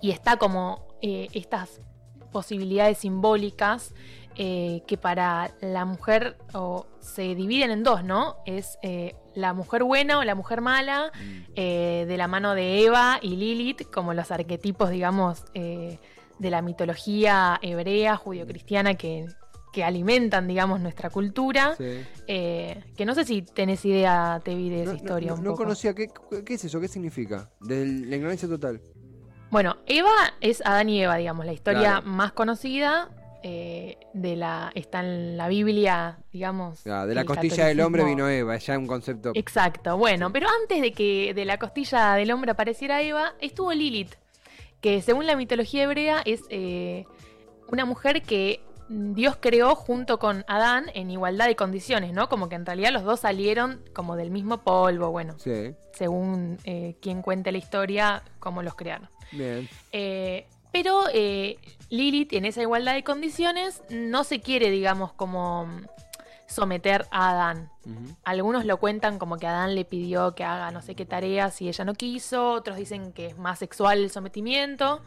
y 0.00 0.10
está 0.10 0.36
como 0.36 0.86
eh, 1.02 1.28
estas 1.32 1.80
posibilidades 2.32 2.98
simbólicas 2.98 3.94
eh, 4.36 4.82
que 4.86 4.96
para 4.96 5.50
la 5.60 5.84
mujer 5.84 6.36
o, 6.54 6.86
se 7.00 7.34
dividen 7.34 7.70
en 7.70 7.82
dos, 7.82 8.04
¿no? 8.04 8.36
Es 8.46 8.78
eh, 8.82 9.16
la 9.34 9.54
mujer 9.54 9.82
buena 9.82 10.18
o 10.18 10.24
la 10.24 10.34
mujer 10.34 10.60
mala, 10.60 11.10
Mm. 11.14 11.54
de 11.54 12.14
la 12.16 12.28
mano 12.28 12.54
de 12.54 12.84
Eva 12.84 13.18
y 13.20 13.34
Lilith, 13.36 13.90
como 13.90 14.14
los 14.14 14.30
arquetipos, 14.30 14.90
digamos, 14.90 15.44
de 15.54 15.98
la 16.50 16.62
mitología 16.62 17.58
hebrea, 17.62 18.16
judio-cristiana, 18.16 18.94
que, 18.94 19.26
que 19.78 19.84
alimentan, 19.84 20.48
digamos, 20.48 20.80
nuestra 20.80 21.08
cultura. 21.08 21.76
Sí. 21.78 21.84
Eh, 22.26 22.82
que 22.96 23.04
no 23.06 23.14
sé 23.14 23.24
si 23.24 23.42
tenés 23.42 23.84
idea, 23.84 24.40
Tevi, 24.44 24.70
de 24.70 24.82
esa 24.82 24.90
No, 24.90 24.96
historia. 24.96 25.28
no, 25.30 25.34
un 25.36 25.44
no 25.44 25.50
poco. 25.52 25.62
conocía. 25.62 25.94
¿Qué, 25.94 26.08
¿Qué 26.44 26.54
es 26.54 26.64
eso? 26.64 26.80
¿Qué 26.80 26.88
significa? 26.88 27.48
De 27.60 27.86
la 27.86 28.16
ignorancia 28.16 28.48
total. 28.48 28.80
Bueno, 29.52 29.76
Eva 29.86 30.10
es 30.40 30.60
Adán 30.66 30.88
y 30.88 31.00
Eva, 31.00 31.16
digamos, 31.16 31.46
la 31.46 31.52
historia 31.52 31.80
Claro. 32.00 32.06
más 32.06 32.32
conocida 32.32 33.08
eh, 33.44 33.96
de 34.14 34.34
la 34.34 34.72
está 34.74 34.98
en 34.98 35.36
la 35.36 35.46
Biblia, 35.46 36.18
digamos. 36.32 36.84
Ah, 36.88 37.06
de 37.06 37.14
la 37.14 37.24
costilla 37.24 37.66
del 37.66 37.80
hombre 37.80 38.02
vino 38.04 38.28
Eva, 38.28 38.56
es 38.56 38.66
ya 38.66 38.76
un 38.76 38.88
concepto. 38.88 39.30
Exacto. 39.34 39.96
Bueno, 39.96 40.32
pero 40.32 40.48
antes 40.60 40.82
de 40.82 40.90
que 40.90 41.34
de 41.34 41.44
la 41.44 41.56
costilla 41.56 42.14
del 42.14 42.32
hombre 42.32 42.50
apareciera 42.50 43.00
Eva, 43.00 43.34
estuvo 43.40 43.72
Lilith, 43.72 44.16
que 44.80 45.00
según 45.02 45.24
la 45.28 45.36
mitología 45.36 45.84
hebrea 45.84 46.20
es 46.24 46.40
eh, 46.50 47.04
una 47.70 47.84
mujer 47.84 48.22
que 48.22 48.60
Dios 48.88 49.36
creó 49.40 49.74
junto 49.74 50.18
con 50.18 50.44
Adán 50.48 50.86
en 50.94 51.10
igualdad 51.10 51.46
de 51.46 51.56
condiciones, 51.56 52.12
¿no? 52.12 52.28
Como 52.28 52.48
que 52.48 52.54
en 52.54 52.64
realidad 52.64 52.90
los 52.92 53.04
dos 53.04 53.20
salieron 53.20 53.82
como 53.94 54.16
del 54.16 54.30
mismo 54.30 54.58
polvo, 54.58 55.10
bueno, 55.10 55.34
Sí, 55.38 55.74
según 55.92 56.58
eh, 56.64 56.96
quien 57.00 57.20
cuente 57.22 57.52
la 57.52 57.58
historia, 57.58 58.22
cómo 58.38 58.62
los 58.62 58.74
crearon. 58.74 59.08
bien. 59.32 59.68
Eh, 59.92 60.46
pero 60.72 61.04
eh, 61.12 61.56
Lilith, 61.90 62.32
en 62.34 62.44
esa 62.44 62.62
igualdad 62.62 62.94
de 62.94 63.02
condiciones, 63.04 63.82
no 63.90 64.24
se 64.24 64.40
quiere, 64.40 64.70
digamos, 64.70 65.12
como 65.12 65.66
someter 66.46 67.06
a 67.10 67.30
Adán. 67.30 67.70
Algunos 68.24 68.64
lo 68.64 68.78
cuentan 68.78 69.18
como 69.18 69.36
que 69.36 69.46
Adán 69.46 69.74
le 69.74 69.84
pidió 69.84 70.34
que 70.34 70.44
haga 70.44 70.70
no 70.70 70.80
sé 70.82 70.94
qué 70.94 71.04
tareas 71.06 71.60
y 71.62 71.68
ella 71.68 71.84
no 71.84 71.94
quiso. 71.94 72.52
Otros 72.52 72.76
dicen 72.76 73.12
que 73.12 73.26
es 73.26 73.38
más 73.38 73.58
sexual 73.58 73.98
el 73.98 74.10
sometimiento. 74.10 75.02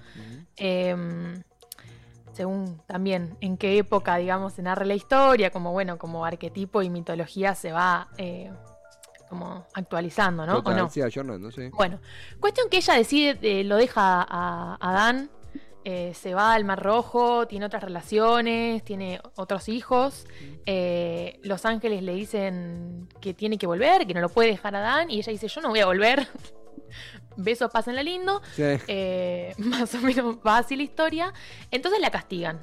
Según 2.42 2.82
también 2.88 3.38
en 3.40 3.56
qué 3.56 3.78
época, 3.78 4.16
digamos, 4.18 4.54
se 4.54 4.64
narra 4.64 4.84
la 4.84 4.96
historia, 4.96 5.52
como 5.52 5.74
bueno, 5.74 6.00
como 6.00 6.26
arquetipo 6.26 6.82
y 6.82 6.90
mitología 6.90 7.54
se 7.54 7.72
va 7.72 8.08
eh, 8.18 8.52
como 9.30 9.68
actualizando, 9.76 10.48
¿no? 10.48 10.54
¿O 10.54 10.64
Total, 10.64 10.78
no? 10.78 11.52
sí. 11.52 11.70
Bueno, 11.72 12.00
cuestión 12.40 12.68
que 12.72 12.78
ella 12.78 12.96
decide, 12.96 13.38
eh, 13.44 13.64
lo 13.64 13.76
deja 13.76 14.24
a 14.24 14.76
a 14.82 14.90
Adán, 14.90 15.30
eh, 15.86 16.14
se 16.16 16.34
va 16.34 16.56
al 16.56 16.66
Mar 16.66 16.82
Rojo, 16.82 17.46
tiene 17.46 17.68
otras 17.68 17.84
relaciones, 17.84 18.84
tiene 18.84 19.22
otros 19.36 19.70
hijos. 19.70 20.26
eh, 20.66 21.40
los 21.44 21.64
ángeles 21.66 22.02
le 22.02 22.16
dicen 22.16 23.08
que 23.22 23.36
tiene 23.36 23.60
que 23.60 23.68
volver, 23.68 24.08
que 24.08 24.16
no 24.16 24.20
lo 24.22 24.30
puede 24.30 24.50
dejar 24.50 24.76
a 24.76 24.80
Adán, 24.80 25.12
y 25.12 25.20
ella 25.20 25.32
dice, 25.32 25.48
yo 25.48 25.62
no 25.62 25.70
voy 25.70 25.82
a 25.82 25.86
volver. 25.86 26.28
Besos, 27.38 27.72
pásenla 27.72 28.04
lindo. 28.04 28.42
Sí. 28.56 28.64
Eh, 28.88 29.54
más 29.58 29.94
o 29.96 30.00
menos 30.00 30.38
va 30.46 30.58
así 30.58 30.76
la 30.76 30.84
historia. 30.84 31.34
Entonces 31.72 32.02
la 32.02 32.12
castigan, 32.12 32.62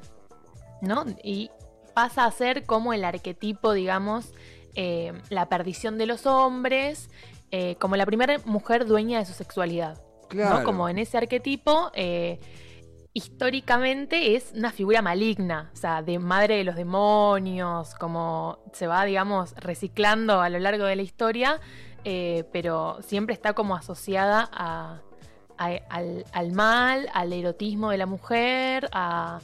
¿no? 0.81 1.05
Y 1.23 1.51
pasa 1.93 2.25
a 2.25 2.31
ser 2.31 2.65
como 2.65 2.93
el 2.93 3.03
arquetipo, 3.03 3.73
digamos, 3.73 4.33
eh, 4.75 5.13
la 5.29 5.49
perdición 5.49 5.97
de 5.97 6.05
los 6.05 6.25
hombres, 6.25 7.09
eh, 7.51 7.75
como 7.79 7.95
la 7.95 8.05
primera 8.05 8.37
mujer 8.45 8.85
dueña 8.85 9.19
de 9.19 9.25
su 9.25 9.33
sexualidad. 9.33 10.01
Claro. 10.29 10.59
¿no? 10.59 10.63
Como 10.63 10.87
en 10.87 10.99
ese 10.99 11.17
arquetipo, 11.17 11.91
históricamente 13.13 14.35
es 14.35 14.51
una 14.55 14.71
figura 14.71 15.01
maligna, 15.01 15.71
o 15.73 15.75
sea, 15.75 16.03
de 16.03 16.19
madre 16.19 16.57
de 16.57 16.63
los 16.63 16.75
demonios, 16.75 17.95
como 17.95 18.59
se 18.73 18.85
va, 18.85 19.03
digamos, 19.05 19.55
reciclando 19.55 20.39
a 20.39 20.49
lo 20.49 20.59
largo 20.59 20.85
de 20.85 20.95
la 20.95 21.01
historia, 21.01 21.59
eh, 22.05 22.43
pero 22.51 22.97
siempre 23.01 23.33
está 23.33 23.53
como 23.53 23.75
asociada 23.75 24.49
a, 24.51 25.01
a- 25.57 25.79
al, 25.89 26.25
al 26.31 26.51
mal, 26.51 27.09
al 27.13 27.33
erotismo 27.33 27.91
de 27.91 27.97
la 27.97 28.05
mujer, 28.05 28.89
a, 28.91 29.39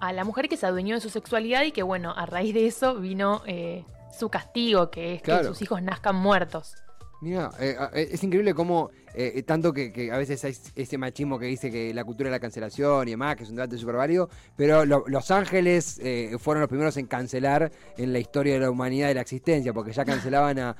a 0.00 0.12
la 0.12 0.24
mujer 0.24 0.48
que 0.48 0.56
se 0.56 0.66
adueñó 0.66 0.94
de 0.94 1.00
su 1.00 1.08
sexualidad 1.10 1.62
y 1.62 1.72
que, 1.72 1.82
bueno, 1.82 2.12
a 2.16 2.26
raíz 2.26 2.54
de 2.54 2.66
eso 2.66 2.94
vino 2.96 3.42
eh, 3.46 3.84
su 4.16 4.28
castigo, 4.28 4.90
que 4.90 5.14
es 5.14 5.22
Claro. 5.22 5.42
que 5.42 5.48
sus 5.48 5.62
hijos 5.62 5.82
nazcan 5.82 6.16
muertos. 6.16 6.74
Mira, 7.20 7.50
eh, 7.58 7.76
eh, 7.94 8.08
es 8.12 8.22
increíble 8.22 8.54
cómo, 8.54 8.90
eh, 9.12 9.42
tanto 9.42 9.72
que, 9.72 9.92
que 9.92 10.12
a 10.12 10.18
veces 10.18 10.44
hay 10.44 10.54
ese 10.76 10.98
machismo 10.98 11.36
que 11.36 11.46
dice 11.46 11.68
que 11.68 11.92
la 11.92 12.04
cultura 12.04 12.28
de 12.28 12.36
la 12.36 12.38
cancelación 12.38 13.08
y 13.08 13.10
demás, 13.10 13.34
que 13.34 13.42
es 13.42 13.50
un 13.50 13.56
debate 13.56 13.76
súper 13.76 13.96
válido, 13.96 14.30
pero 14.56 14.84
lo- 14.84 15.02
Los 15.08 15.32
Ángeles 15.32 15.98
eh, 16.00 16.36
fueron 16.38 16.60
los 16.60 16.68
primeros 16.68 16.96
en 16.96 17.06
cancelar 17.08 17.72
en 17.96 18.12
la 18.12 18.20
historia 18.20 18.54
de 18.54 18.60
la 18.60 18.70
humanidad 18.70 19.08
de 19.08 19.14
la 19.14 19.22
existencia, 19.22 19.72
porque 19.72 19.90
ya 19.92 20.04
cancelaban 20.04 20.60
a, 20.60 20.76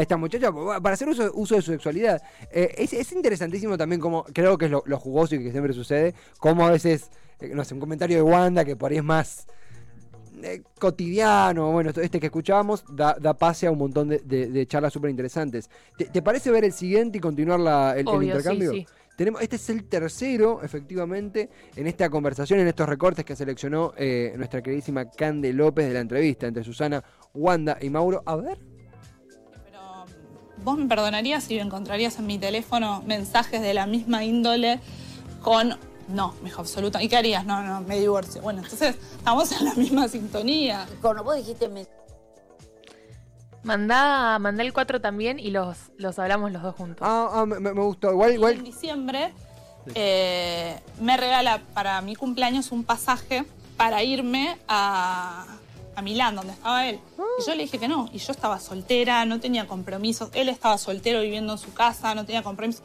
esta 0.00 0.16
muchacha 0.16 0.52
para 0.52 0.94
hacer 0.94 1.08
uso, 1.08 1.56
de 1.56 1.62
su 1.62 1.72
sexualidad. 1.72 2.22
Eh, 2.52 2.72
es, 2.78 2.92
es 2.92 3.10
interesantísimo 3.10 3.76
también 3.76 4.00
como, 4.00 4.22
creo 4.32 4.56
que 4.58 4.66
es 4.66 4.70
lo, 4.70 4.84
lo 4.86 4.96
jugoso 4.96 5.34
y 5.34 5.42
que 5.42 5.50
siempre 5.50 5.72
sucede, 5.72 6.14
como 6.38 6.64
a 6.68 6.70
veces, 6.70 7.10
eh, 7.40 7.50
no 7.52 7.64
sé, 7.64 7.74
un 7.74 7.80
comentario 7.80 8.16
de 8.16 8.22
Wanda 8.22 8.64
que 8.64 8.76
por 8.76 8.92
ahí 8.92 8.98
es 8.98 9.04
más 9.04 9.48
eh, 10.44 10.62
cotidiano, 10.78 11.72
bueno, 11.72 11.90
esto- 11.90 12.00
este 12.00 12.20
que 12.20 12.26
escuchábamos, 12.26 12.84
da, 12.90 13.16
da 13.20 13.34
pase 13.34 13.66
a 13.66 13.70
un 13.70 13.78
montón 13.78 14.08
de, 14.08 14.18
de- 14.18 14.48
de 14.48 14.66
charlas 14.66 14.92
súper 14.92 15.10
interesantes. 15.10 15.68
¿Te, 15.96 16.06
te 16.06 16.22
parece 16.22 16.50
ver 16.50 16.64
el 16.64 16.72
siguiente 16.72 17.18
y 17.18 17.20
continuar 17.20 17.60
la- 17.60 17.92
el, 17.92 18.00
el 18.00 18.08
Obvio, 18.08 18.20
sí, 18.20 18.26
intercambio? 18.26 18.72
sí. 18.72 18.86
Tenemos, 19.16 19.42
este 19.42 19.56
es 19.56 19.68
el 19.68 19.84
tercero, 19.84 20.62
efectivamente, 20.62 21.50
en 21.76 21.86
esta 21.86 22.08
conversación, 22.08 22.58
en 22.60 22.68
estos 22.68 22.88
recortes 22.88 23.22
que 23.24 23.36
seleccionó 23.36 23.92
eh, 23.98 24.32
nuestra 24.38 24.62
queridísima 24.62 25.10
Cande 25.10 25.52
López 25.52 25.86
de 25.88 25.92
la 25.94 26.00
entrevista 26.00 26.46
entre 26.46 26.64
Susana, 26.64 27.04
Wanda 27.34 27.76
y 27.82 27.90
Mauro. 27.90 28.22
A 28.24 28.36
ver. 28.36 28.58
Pero 29.64 29.80
vos 30.64 30.78
me 30.78 30.86
perdonarías 30.86 31.44
si 31.44 31.58
encontrarías 31.58 32.18
en 32.18 32.26
mi 32.26 32.38
teléfono 32.38 33.02
mensajes 33.06 33.60
de 33.60 33.74
la 33.74 33.86
misma 33.86 34.24
índole 34.24 34.80
con 35.42 35.76
no, 36.10 36.34
me 36.42 36.48
dijo 36.50 36.60
absoluta. 36.60 37.02
¿Y 37.02 37.08
qué 37.08 37.16
harías? 37.16 37.44
No, 37.46 37.62
no, 37.62 37.80
me 37.82 37.98
divorcio. 37.98 38.42
Bueno, 38.42 38.62
entonces 38.62 38.96
estamos 39.16 39.50
en 39.52 39.64
la 39.64 39.74
misma 39.74 40.08
sintonía. 40.08 40.86
Cuando 41.00 41.24
vos 41.24 41.36
dijiste 41.36 41.68
me- 41.68 41.86
Mandá, 43.62 44.38
mandá 44.38 44.62
el 44.62 44.72
4 44.72 45.00
también 45.02 45.38
y 45.38 45.50
los, 45.50 45.76
los 45.98 46.18
hablamos 46.18 46.50
los 46.50 46.62
dos 46.62 46.74
juntos. 46.76 46.98
Ah, 47.08 47.28
ah, 47.32 47.46
me, 47.46 47.60
me 47.60 47.72
gustó. 47.72 48.10
Igual, 48.10 48.30
Y 48.30 48.32
en 48.34 48.38
igual. 48.38 48.62
diciembre 48.64 49.34
eh, 49.94 50.78
me 51.00 51.16
regala 51.18 51.60
para 51.74 52.00
mi 52.00 52.16
cumpleaños 52.16 52.72
un 52.72 52.84
pasaje 52.84 53.44
para 53.76 54.02
irme 54.02 54.56
a, 54.66 55.44
a 55.94 56.02
Milán, 56.02 56.36
donde 56.36 56.52
estaba 56.54 56.86
él. 56.88 57.00
Y 57.38 57.46
yo 57.46 57.54
le 57.54 57.62
dije 57.64 57.78
que 57.78 57.86
no. 57.88 58.08
Y 58.12 58.18
yo 58.18 58.32
estaba 58.32 58.58
soltera, 58.60 59.26
no 59.26 59.40
tenía 59.40 59.66
compromisos. 59.66 60.30
Él 60.32 60.48
estaba 60.48 60.78
soltero 60.78 61.20
viviendo 61.20 61.52
en 61.52 61.58
su 61.58 61.72
casa, 61.74 62.14
no 62.14 62.24
tenía 62.24 62.42
compromisos. 62.42 62.82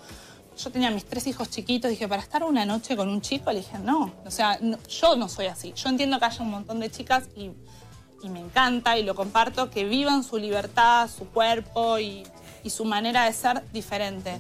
Yo 0.57 0.71
tenía 0.71 0.89
mis 0.91 1.05
tres 1.05 1.27
hijos 1.27 1.49
chiquitos. 1.49 1.89
Dije, 1.91 2.07
para 2.07 2.21
estar 2.21 2.43
una 2.43 2.65
noche 2.65 2.95
con 2.95 3.09
un 3.09 3.21
chico, 3.21 3.51
le 3.51 3.59
dije, 3.59 3.77
no. 3.79 4.13
O 4.25 4.31
sea, 4.31 4.57
no- 4.61 4.77
yo 4.87 5.15
no 5.15 5.27
soy 5.27 5.47
así. 5.47 5.73
Yo 5.73 5.89
entiendo 5.89 6.17
que 6.19 6.25
haya 6.25 6.41
un 6.41 6.51
montón 6.51 6.79
de 6.79 6.89
chicas 6.89 7.25
y, 7.35 7.51
y 8.23 8.29
me 8.29 8.39
encanta 8.39 8.97
y 8.97 9.03
lo 9.03 9.15
comparto, 9.15 9.69
que 9.69 9.83
vivan 9.83 10.23
su 10.23 10.37
libertad, 10.37 11.09
su 11.09 11.25
cuerpo 11.25 11.99
y, 11.99 12.23
y 12.63 12.69
su 12.69 12.85
manera 12.85 13.25
de 13.25 13.33
ser 13.33 13.63
diferente. 13.73 14.39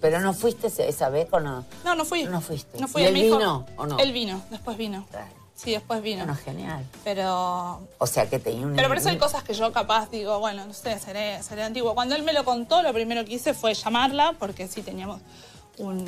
Pero 0.00 0.20
no 0.20 0.34
fuiste 0.34 0.66
esa 0.88 1.08
vez 1.10 1.28
con 1.30 1.44
no. 1.44 1.64
No, 1.84 1.94
no 1.94 2.04
fui. 2.04 2.24
No 2.24 2.40
fuiste. 2.40 2.80
No 2.80 2.88
fui. 2.88 3.02
¿Y 3.02 3.04
él 3.06 3.14
vino 3.14 3.64
o 3.76 3.86
no? 3.86 3.98
Él 3.98 4.12
vino, 4.12 4.42
después 4.50 4.76
vino. 4.76 5.06
Claro. 5.10 5.30
Sí, 5.62 5.70
después 5.72 6.02
vino. 6.02 6.24
Bueno, 6.24 6.34
genial. 6.42 6.84
Pero. 7.04 7.86
O 7.98 8.06
sea 8.06 8.28
que 8.28 8.38
tenía 8.40 8.66
un. 8.66 8.74
Pero 8.74 8.88
por 8.88 8.96
eso 8.98 9.10
hay 9.10 9.18
cosas 9.18 9.44
que 9.44 9.54
yo 9.54 9.72
capaz 9.72 10.10
digo, 10.10 10.38
bueno, 10.40 10.66
no 10.66 10.72
sé, 10.72 10.98
seré, 10.98 11.40
seré 11.42 11.62
antiguo. 11.62 11.94
Cuando 11.94 12.16
él 12.16 12.22
me 12.24 12.32
lo 12.32 12.44
contó, 12.44 12.82
lo 12.82 12.92
primero 12.92 13.24
que 13.24 13.34
hice 13.34 13.54
fue 13.54 13.72
llamarla, 13.74 14.34
porque 14.38 14.66
sí 14.66 14.82
teníamos 14.82 15.20
un- 15.78 16.04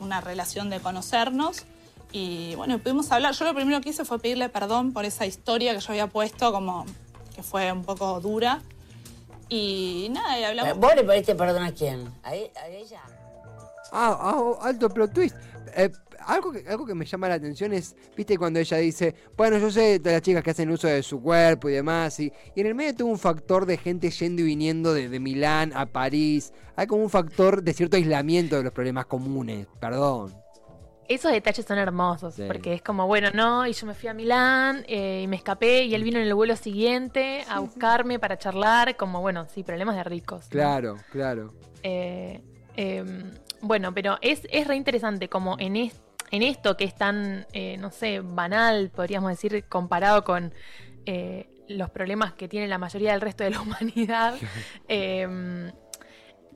una 0.00 0.20
relación 0.22 0.70
de 0.70 0.80
conocernos. 0.80 1.64
Y 2.12 2.54
bueno, 2.54 2.78
pudimos 2.78 3.10
hablar. 3.12 3.34
Yo 3.34 3.44
lo 3.44 3.54
primero 3.54 3.80
que 3.80 3.90
hice 3.90 4.04
fue 4.04 4.18
pedirle 4.18 4.48
perdón 4.48 4.92
por 4.92 5.04
esa 5.04 5.26
historia 5.26 5.74
que 5.74 5.80
yo 5.80 5.88
había 5.90 6.06
puesto, 6.06 6.50
como 6.52 6.86
que 7.34 7.42
fue 7.42 7.70
un 7.72 7.84
poco 7.84 8.20
dura. 8.20 8.62
Y 9.50 10.08
nada, 10.12 10.38
y 10.40 10.44
hablamos. 10.44 10.78
¿Vos 10.78 10.94
le 10.96 11.04
pediste 11.04 11.34
perdón 11.34 11.62
a 11.64 11.72
quién? 11.72 12.10
¿A, 12.22 12.34
e- 12.34 12.50
ella? 12.70 13.02
Ah, 13.92 14.16
ah, 14.18 14.52
alto 14.62 14.88
plot 14.88 15.12
twist. 15.12 15.36
Eh, 15.76 15.90
algo, 16.26 16.52
que, 16.52 16.64
algo 16.68 16.84
que 16.86 16.94
me 16.94 17.04
llama 17.04 17.28
la 17.28 17.34
atención 17.34 17.72
es, 17.72 17.94
viste, 18.16 18.36
cuando 18.38 18.58
ella 18.60 18.76
dice, 18.78 19.14
bueno, 19.36 19.58
yo 19.58 19.70
sé 19.70 19.98
de 19.98 20.12
las 20.12 20.22
chicas 20.22 20.42
que 20.42 20.50
hacen 20.50 20.70
uso 20.70 20.88
de 20.88 21.02
su 21.02 21.20
cuerpo 21.22 21.68
y 21.68 21.72
demás, 21.74 22.18
y, 22.20 22.32
y 22.54 22.60
en 22.60 22.66
el 22.68 22.74
medio 22.74 22.94
tuvo 22.94 23.10
un 23.10 23.18
factor 23.18 23.66
de 23.66 23.76
gente 23.76 24.10
yendo 24.10 24.42
y 24.42 24.44
viniendo 24.46 24.92
de, 24.94 25.08
de 25.08 25.20
Milán 25.20 25.72
a 25.74 25.86
París. 25.86 26.52
Hay 26.76 26.86
como 26.86 27.02
un 27.02 27.10
factor 27.10 27.62
de 27.62 27.72
cierto 27.72 27.96
aislamiento 27.96 28.56
de 28.56 28.62
los 28.64 28.72
problemas 28.72 29.06
comunes, 29.06 29.66
perdón. 29.80 30.34
Esos 31.06 31.32
detalles 31.32 31.66
son 31.66 31.76
hermosos, 31.76 32.34
Sí. 32.34 32.44
porque 32.46 32.72
es 32.72 32.80
como, 32.82 33.06
bueno, 33.06 33.28
no, 33.34 33.66
y 33.66 33.74
yo 33.74 33.86
me 33.86 33.92
fui 33.92 34.08
a 34.08 34.14
Milán 34.14 34.84
eh, 34.88 35.20
y 35.24 35.26
me 35.26 35.36
escapé 35.36 35.84
y 35.84 35.94
él 35.94 36.02
vino 36.02 36.18
en 36.18 36.26
el 36.26 36.34
vuelo 36.34 36.56
siguiente 36.56 37.44
a 37.46 37.60
buscarme 37.60 38.18
para 38.18 38.38
charlar, 38.38 38.96
como, 38.96 39.20
bueno, 39.20 39.46
sí, 39.54 39.62
problemas 39.62 39.96
de 39.96 40.04
ricos. 40.04 40.44
¿no? 40.44 40.50
Claro, 40.50 40.96
claro. 41.12 41.52
Eh, 41.82 42.40
eh, 42.76 43.04
bueno, 43.60 43.92
pero 43.92 44.16
es, 44.22 44.46
es 44.50 44.66
re 44.66 44.76
interesante 44.76 45.28
como 45.28 45.56
en, 45.58 45.76
es- 45.76 46.00
en 46.34 46.42
esto 46.42 46.76
que 46.76 46.84
es 46.84 46.94
tan, 46.94 47.46
eh, 47.52 47.76
no 47.78 47.90
sé, 47.90 48.20
banal, 48.20 48.90
podríamos 48.90 49.30
decir, 49.30 49.64
comparado 49.68 50.24
con 50.24 50.52
eh, 51.06 51.48
los 51.68 51.90
problemas 51.90 52.32
que 52.34 52.48
tiene 52.48 52.66
la 52.68 52.78
mayoría 52.78 53.12
del 53.12 53.20
resto 53.20 53.44
de 53.44 53.50
la 53.50 53.60
humanidad. 53.62 54.34
eh, 54.88 55.70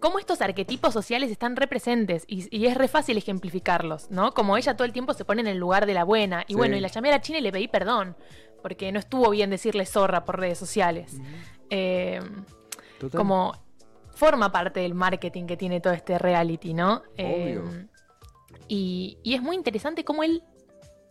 cómo 0.00 0.18
estos 0.18 0.40
arquetipos 0.42 0.92
sociales 0.92 1.30
están 1.30 1.56
representes 1.56 2.24
y, 2.28 2.46
y 2.56 2.66
es 2.66 2.76
re 2.76 2.86
fácil 2.88 3.16
ejemplificarlos, 3.18 4.10
¿no? 4.10 4.32
Como 4.32 4.56
ella 4.56 4.76
todo 4.76 4.84
el 4.84 4.92
tiempo 4.92 5.12
se 5.12 5.24
pone 5.24 5.40
en 5.40 5.48
el 5.48 5.58
lugar 5.58 5.86
de 5.86 5.94
la 5.94 6.04
buena. 6.04 6.44
Y 6.46 6.52
Sí. 6.52 6.56
bueno, 6.56 6.76
y 6.76 6.80
la 6.80 6.88
llamé 6.88 7.08
a 7.08 7.12
la 7.12 7.20
China 7.20 7.38
y 7.38 7.42
le 7.42 7.50
pedí 7.52 7.68
perdón, 7.68 8.16
porque 8.62 8.92
no 8.92 8.98
estuvo 8.98 9.30
bien 9.30 9.50
decirle 9.50 9.86
zorra 9.86 10.24
por 10.24 10.38
redes 10.38 10.58
sociales. 10.58 11.16
Eh, 11.70 12.20
Total. 13.00 13.18
como 13.18 13.54
forma 14.14 14.50
parte 14.50 14.80
del 14.80 14.94
marketing 14.94 15.46
que 15.46 15.56
tiene 15.56 15.80
todo 15.80 15.92
este 15.92 16.18
reality, 16.18 16.74
¿no? 16.74 17.02
Eh, 17.16 17.58
Obvio. 17.60 17.88
Y, 18.68 19.18
y 19.22 19.34
es 19.34 19.42
muy 19.42 19.56
interesante 19.56 20.04
cómo 20.04 20.22
él 20.22 20.42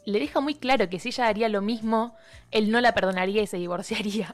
le 0.06 0.20
deja 0.20 0.40
muy 0.40 0.56
claro 0.56 0.90
que 0.90 1.00
si 1.00 1.10
ella 1.10 1.28
haría 1.28 1.50
lo 1.50 1.62
mismo, 1.62 2.16
él 2.52 2.72
no 2.72 2.80
la 2.80 2.94
perdonaría 2.94 3.42
y 3.42 3.48
se 3.48 3.58
divorciaría. 3.58 4.34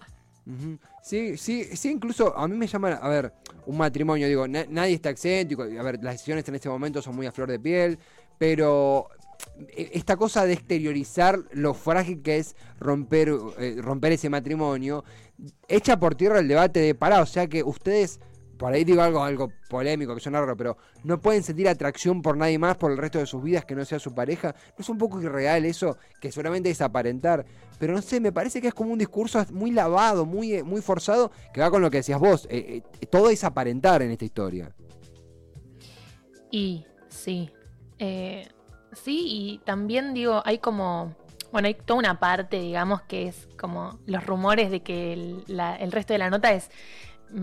Sí, 1.01 1.37
sí, 1.37 1.63
sí, 1.75 1.89
incluso 1.89 2.37
a 2.37 2.47
mí 2.47 2.55
me 2.57 2.67
llama, 2.67 2.93
a 2.93 3.09
ver, 3.09 3.33
un 3.65 3.77
matrimonio, 3.77 4.27
digo, 4.27 4.47
na- 4.47 4.65
nadie 4.69 4.93
está 4.95 5.09
exento, 5.09 5.61
a 5.61 5.65
ver, 5.83 6.03
las 6.03 6.15
decisiones 6.15 6.47
en 6.47 6.55
este 6.55 6.69
momento 6.69 7.01
son 7.01 7.15
muy 7.15 7.25
a 7.25 7.31
flor 7.31 7.49
de 7.49 7.59
piel, 7.59 7.97
pero 8.37 9.07
eh, 9.69 9.91
esta 9.93 10.17
cosa 10.17 10.45
de 10.45 10.53
exteriorizar 10.53 11.39
lo 11.53 11.73
frágil 11.73 12.21
que 12.21 12.37
es 12.37 12.55
romper, 12.79 13.31
eh, 13.57 13.77
romper 13.79 14.11
ese 14.11 14.29
matrimonio, 14.29 15.05
echa 15.67 15.97
por 15.97 16.15
tierra 16.15 16.39
el 16.39 16.47
debate 16.49 16.81
de 16.81 16.93
pará, 16.93 17.21
o 17.21 17.25
sea 17.25 17.47
que 17.47 17.63
ustedes, 17.63 18.19
por 18.57 18.73
ahí 18.73 18.83
digo 18.83 19.01
algo, 19.01 19.23
algo 19.23 19.51
polémico 19.69 20.13
que 20.13 20.21
suena 20.21 20.39
raro, 20.39 20.55
pero 20.55 20.77
no 21.03 21.19
pueden 21.19 21.43
sentir 21.43 21.67
atracción 21.67 22.21
por 22.21 22.37
nadie 22.37 22.59
más 22.59 22.77
por 22.77 22.91
el 22.91 22.97
resto 22.97 23.19
de 23.19 23.25
sus 23.25 23.43
vidas 23.43 23.65
que 23.65 23.75
no 23.75 23.83
sea 23.85 23.99
su 23.99 24.13
pareja. 24.13 24.55
¿No 24.77 24.81
es 24.81 24.89
un 24.89 24.97
poco 24.97 25.21
irreal 25.21 25.65
eso? 25.65 25.97
Que 26.19 26.31
seguramente 26.31 26.69
es 26.69 26.81
aparentar. 26.81 27.45
Pero 27.79 27.93
no 27.93 28.01
sé, 28.01 28.19
me 28.19 28.31
parece 28.31 28.61
que 28.61 28.67
es 28.67 28.73
como 28.73 28.91
un 28.91 28.99
discurso 28.99 29.43
muy 29.51 29.71
lavado, 29.71 30.25
muy, 30.25 30.53
eh, 30.53 30.63
muy 30.63 30.81
forzado, 30.81 31.31
que 31.53 31.61
va 31.61 31.71
con 31.71 31.81
lo 31.81 31.89
que 31.89 31.97
decías 31.97 32.19
vos. 32.19 32.47
Eh, 32.49 32.83
eh, 33.01 33.05
todo 33.07 33.29
es 33.29 33.43
aparentar 33.43 34.01
en 34.01 34.11
esta 34.11 34.25
historia. 34.25 34.71
Y 36.51 36.85
sí. 37.09 37.51
Sí, 38.95 39.25
y 39.27 39.57
también 39.59 40.13
digo, 40.13 40.41
hay 40.45 40.59
como. 40.59 41.15
Bueno, 41.51 41.67
hay 41.67 41.75
toda 41.75 41.99
una 41.99 42.19
parte, 42.19 42.59
digamos, 42.59 43.01
que 43.03 43.27
es 43.27 43.47
como 43.59 43.99
los 44.07 44.25
rumores 44.25 44.71
de 44.71 44.81
que 44.81 45.13
el, 45.13 45.91
resto 45.91 46.13
de 46.13 46.17
la 46.17 46.31
nota 46.31 46.51
es 46.51 46.71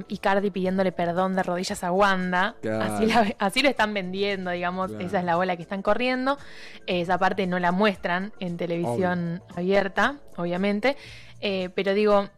Icardi 0.09 0.51
pidiéndole 0.51 0.93
perdón 0.93 1.35
de 1.37 1.43
rodillas 1.43 1.83
a 1.85 1.93
Wanda. 1.93 2.57
Claro. 2.63 2.95
Así, 2.95 3.07
la- 3.07 3.35
así 3.39 3.63
lo 3.63 3.69
están 3.69 3.93
vendiendo, 3.95 4.51
digamos. 4.51 4.91
Claro. 4.91 5.05
Esa 5.07 5.19
es 5.19 5.25
la 5.25 5.37
ola 5.39 5.57
que 5.57 5.63
están 5.63 5.83
corriendo. 5.83 6.39
Esa 6.87 7.19
parte 7.19 7.47
no 7.47 7.59
la 7.59 7.73
muestran 7.73 8.33
en 8.41 8.57
televisión 8.57 9.43
abierta, 9.57 10.17
obviamente. 10.37 10.97
Eh, 11.41 11.71
pero 11.75 11.95
digo, 11.95 12.29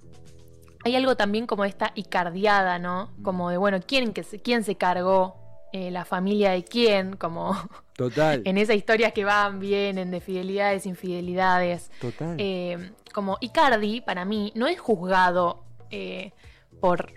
hay 0.85 0.97
algo 0.97 1.17
también 1.17 1.47
como 1.47 1.65
esta 1.65 1.93
icardiada, 1.95 2.79
¿no? 2.79 3.11
Como 3.23 3.51
de, 3.51 3.57
bueno, 3.57 3.79
¿quién, 3.87 4.13
que 4.13 4.23
se, 4.23 4.41
quién 4.41 4.65
se 4.65 4.77
cargó? 4.77 5.41
Eh, 5.75 5.91
la 5.91 6.05
familia 6.05 6.51
de 6.51 6.65
quién, 6.65 7.17
como 7.17 7.57
Total. 7.97 8.43
en 8.45 8.59
esas 8.59 8.77
historias 8.77 9.15
que 9.15 9.25
van, 9.25 9.59
vienen, 9.59 10.11
de 10.11 10.21
fidelidades, 10.21 10.85
infidelidades. 10.85 11.91
Total. 11.99 12.37
Eh, 12.39 12.93
como 13.15 13.39
Icardi, 13.41 14.03
para 14.03 14.27
mí, 14.27 14.53
no 14.55 14.67
es 14.67 14.79
juzgado 14.79 15.65
eh, 15.91 16.33
por 16.79 17.11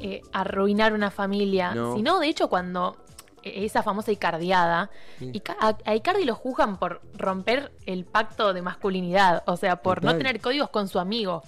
eh, 0.00 0.22
arruinar 0.32 0.92
una 0.92 1.10
familia, 1.10 1.74
No. 1.74 1.94
sino 1.96 2.18
de 2.20 2.28
hecho 2.28 2.48
cuando 2.48 2.96
eh, 3.42 3.64
esa 3.64 3.82
famosa 3.82 4.10
Icardiada. 4.12 4.90
Ica- 5.20 5.56
a, 5.84 5.94
Icardi 5.94 6.24
lo 6.24 6.34
juzgan 6.34 6.78
por 6.78 7.00
romper 7.14 7.72
el 7.86 8.04
pacto 8.04 8.52
de 8.52 8.62
masculinidad, 8.62 9.42
o 9.46 9.56
sea, 9.56 9.76
por 9.82 10.02
no 10.04 10.16
tener 10.16 10.40
códigos 10.40 10.70
con 10.70 10.88
su 10.88 10.98
amigo. 10.98 11.42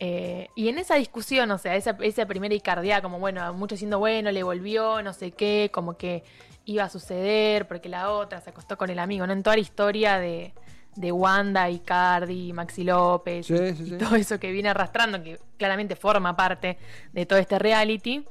Eh, 0.00 0.48
y 0.56 0.68
en 0.68 0.78
esa 0.78 0.96
discusión, 0.96 1.50
o 1.52 1.58
sea, 1.58 1.76
esa, 1.76 1.96
esa 2.00 2.26
primera 2.26 2.54
Icardia, 2.54 3.00
como 3.00 3.18
bueno, 3.20 3.52
mucho 3.54 3.76
siendo 3.76 3.98
bueno, 4.00 4.30
le 4.32 4.42
volvió, 4.42 5.02
no 5.02 5.12
sé 5.12 5.30
qué, 5.30 5.70
como 5.72 5.96
que 5.96 6.24
iba 6.66 6.82
a 6.84 6.88
suceder 6.88 7.68
porque 7.68 7.88
la 7.88 8.10
otra 8.10 8.40
se 8.40 8.50
acostó 8.50 8.76
con 8.76 8.90
el 8.90 8.98
amigo, 8.98 9.26
¿no? 9.26 9.32
En 9.32 9.42
toda 9.42 9.56
la 9.56 9.62
historia 9.62 10.18
de, 10.18 10.52
de 10.96 11.12
Wanda, 11.12 11.68
Icardi, 11.70 12.52
Maxi 12.52 12.84
López 12.84 13.46
Sí, 13.46 13.54
y, 13.54 13.74
sí, 13.74 13.94
y 13.94 13.98
todo 13.98 14.16
eso 14.16 14.38
que 14.38 14.52
viene 14.52 14.68
arrastrando, 14.68 15.22
que 15.22 15.38
claramente 15.56 15.96
forma 15.96 16.36
parte 16.36 16.78
de 17.12 17.26
todo 17.26 17.38
este 17.38 17.58
reality. 17.58 18.24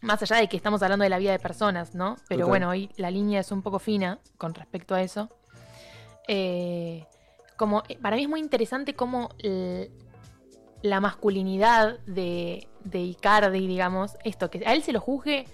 Más 0.00 0.20
allá 0.22 0.36
de 0.36 0.48
que 0.48 0.56
estamos 0.56 0.82
hablando 0.82 1.04
de 1.04 1.08
la 1.08 1.18
vida 1.18 1.32
de 1.32 1.38
personas, 1.38 1.94
¿no? 1.94 2.16
Pero 2.28 2.40
Total. 2.40 2.48
bueno, 2.48 2.68
hoy 2.70 2.90
la 2.96 3.10
línea 3.10 3.40
es 3.40 3.52
un 3.52 3.62
poco 3.62 3.78
fina 3.78 4.18
con 4.36 4.54
respecto 4.54 4.94
a 4.94 5.02
eso. 5.02 5.28
Eh, 6.26 7.06
como, 7.56 7.84
eh, 7.88 7.98
para 8.00 8.16
mí 8.16 8.22
es 8.22 8.28
muy 8.28 8.40
interesante 8.40 8.94
cómo 8.94 9.30
la 10.82 11.00
masculinidad 11.00 12.00
de, 12.00 12.66
de 12.82 12.98
Icardi, 12.98 13.66
digamos, 13.68 14.16
esto, 14.24 14.50
que 14.50 14.66
a 14.66 14.72
él 14.72 14.82
se 14.82 14.92
lo 14.92 15.00
juzgue 15.00 15.46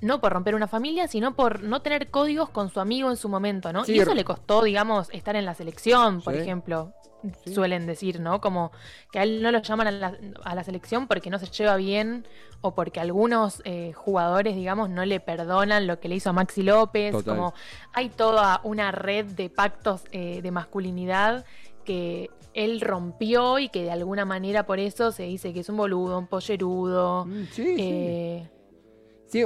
no 0.00 0.20
por 0.20 0.32
romper 0.32 0.54
una 0.54 0.66
familia, 0.68 1.06
sino 1.06 1.34
por 1.36 1.62
no 1.62 1.80
tener 1.82 2.10
códigos 2.10 2.48
con 2.50 2.70
su 2.70 2.80
amigo 2.80 3.10
en 3.10 3.16
su 3.16 3.28
momento, 3.28 3.72
¿no? 3.72 3.84
Sí, 3.84 3.92
y 3.94 4.00
eso 4.00 4.14
le 4.14 4.24
costó, 4.24 4.62
digamos, 4.64 5.08
estar 5.12 5.36
en 5.36 5.44
la 5.44 5.54
selección, 5.54 6.20
por 6.22 6.34
Sí. 6.34 6.40
ejemplo. 6.40 6.92
Sí. 7.44 7.54
Suelen 7.54 7.86
decir, 7.86 8.18
¿no? 8.18 8.40
Como 8.40 8.72
que 9.12 9.20
a 9.20 9.22
él 9.22 9.42
no 9.42 9.52
lo 9.52 9.60
llaman 9.62 9.86
a 9.86 9.90
la, 9.92 10.18
a 10.42 10.54
la 10.56 10.64
selección 10.64 11.06
porque 11.06 11.30
no 11.30 11.38
se 11.38 11.46
lleva 11.46 11.76
bien 11.76 12.26
o 12.62 12.74
porque 12.74 12.98
algunos 12.98 13.62
eh, 13.64 13.92
jugadores, 13.94 14.56
digamos, 14.56 14.90
no 14.90 15.04
le 15.04 15.20
perdonan 15.20 15.86
lo 15.86 16.00
que 16.00 16.08
le 16.08 16.16
hizo 16.16 16.30
a 16.30 16.32
Maxi 16.32 16.64
López. 16.64 17.12
Total. 17.12 17.36
Como 17.36 17.54
hay 17.92 18.08
toda 18.08 18.60
una 18.64 18.90
red 18.90 19.26
de 19.26 19.50
pactos 19.50 20.02
eh, 20.10 20.40
de 20.42 20.50
masculinidad 20.50 21.44
que 21.84 22.28
él 22.54 22.80
rompió 22.80 23.60
y 23.60 23.68
que 23.68 23.84
de 23.84 23.92
alguna 23.92 24.24
manera 24.24 24.66
por 24.66 24.80
eso 24.80 25.12
se 25.12 25.22
dice 25.22 25.52
que 25.52 25.60
es 25.60 25.68
un 25.68 25.76
boludo, 25.76 26.18
un 26.18 26.26
pollerudo. 26.26 27.24
Mm, 27.26 27.44
sí, 27.52 27.64
sí. 27.64 27.76
eh, 27.78 28.48
Sí, 28.50 28.61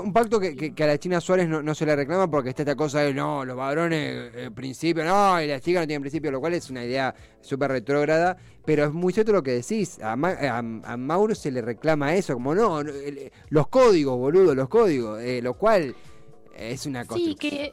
un 0.01 0.13
pacto 0.13 0.41
que, 0.41 0.57
que- 0.57 0.75
que 0.75 0.85
a 0.85 0.87
la 0.89 0.99
China 0.99 1.21
Suárez 1.21 1.49
no, 1.49 1.63
no 1.63 1.75
se 1.75 1.87
le 1.87 1.95
reclama 1.95 2.29
porque 2.31 2.49
está 2.51 2.63
esta 2.63 2.75
cosa 2.75 3.01
de 3.01 3.15
no, 3.15 3.45
los 3.45 3.57
varones, 3.57 4.33
eh, 4.35 4.51
principio, 4.55 5.05
no, 5.05 5.41
y 5.41 5.47
las 5.47 5.63
chicas 5.63 5.83
no 5.83 5.87
tienen 5.87 6.03
principio, 6.03 6.31
lo 6.33 6.41
cual 6.41 6.55
es 6.55 6.69
una 6.71 6.85
idea 6.85 7.15
súper 7.41 7.71
retrógrada, 7.71 8.37
pero 8.65 8.85
es 8.85 8.93
muy 8.93 9.13
cierto 9.13 9.33
lo 9.33 9.43
que 9.43 9.53
decís. 9.53 10.01
A, 10.03 10.17
Ma- 10.17 10.31
a- 10.41 10.59
a 10.59 10.97
Mauro 10.97 11.35
se 11.35 11.51
le 11.53 11.63
reclama 11.63 12.15
eso, 12.15 12.35
como 12.35 12.55
no, 12.55 12.81
el- 12.81 13.31
los 13.49 13.69
códigos, 13.69 14.17
boludo, 14.19 14.55
los 14.55 14.69
códigos, 14.69 15.21
eh, 15.23 15.41
lo 15.43 15.55
cual 15.55 15.95
es 16.57 16.87
una 16.87 17.05
cosa. 17.05 17.19
sí, 17.23 17.35
que 17.37 17.73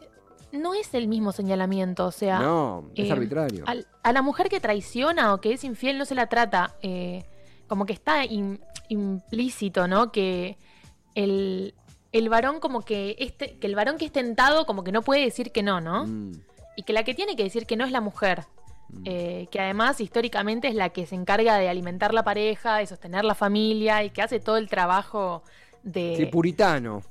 no 0.52 0.76
es 0.76 0.94
el 0.94 1.08
mismo 1.08 1.32
señalamiento, 1.32 2.06
o 2.06 2.12
sea, 2.12 2.40
No, 2.40 2.90
es 2.96 3.10
eh, 3.10 3.12
arbitrario. 3.12 3.64
a 4.04 4.12
la 4.12 4.22
mujer 4.22 4.50
que 4.50 4.60
traiciona 4.60 5.34
o 5.34 5.42
que 5.42 5.54
es 5.54 5.64
infiel 5.64 5.98
no 5.98 6.06
se 6.06 6.14
la 6.14 6.28
trata 6.28 6.76
eh, 6.84 7.24
como 7.68 7.86
que 7.88 7.94
está 7.94 8.24
im- 8.26 8.60
implícito, 8.90 9.88
¿no? 9.88 10.12
Que 10.12 10.58
el, 11.16 11.74
el 12.14 12.30
varón 12.30 12.60
como 12.60 12.82
que 12.84 13.16
este, 13.20 13.58
que 13.58 13.68
el 13.68 13.76
varón 13.76 13.98
que 13.98 14.06
es 14.06 14.12
tentado 14.12 14.66
como 14.66 14.84
que 14.84 14.92
no 14.94 15.02
puede 15.02 15.22
decir 15.26 15.52
que 15.52 15.64
no, 15.64 15.82
¿no? 15.82 16.06
Mm, 16.06 16.32
Y 16.78 16.84
que 16.84 16.94
la 16.94 17.04
que 17.04 17.14
tiene 17.14 17.36
que 17.36 17.44
decir 17.44 17.66
que 17.66 17.76
no 17.76 17.86
es 17.86 17.92
la 17.92 18.02
mujer. 18.02 18.46
mm. 18.90 19.04
eh, 19.06 19.48
que 19.52 19.60
además 19.60 20.00
históricamente 20.02 20.68
es 20.68 20.76
la 20.76 20.90
que 20.90 21.06
se 21.06 21.16
encarga 21.16 21.58
de 21.58 21.70
alimentar 21.70 22.14
la 22.14 22.24
pareja, 22.24 22.78
de 22.78 22.88
sostener 22.88 23.26
la 23.26 23.36
familia 23.36 24.04
y 24.04 24.12
que 24.12 24.22
hace 24.22 24.40
todo 24.40 24.58
el 24.58 24.70
trabajo 24.70 25.44
de... 25.84 26.16
sí, 26.18 26.26
puritano. 26.28 27.02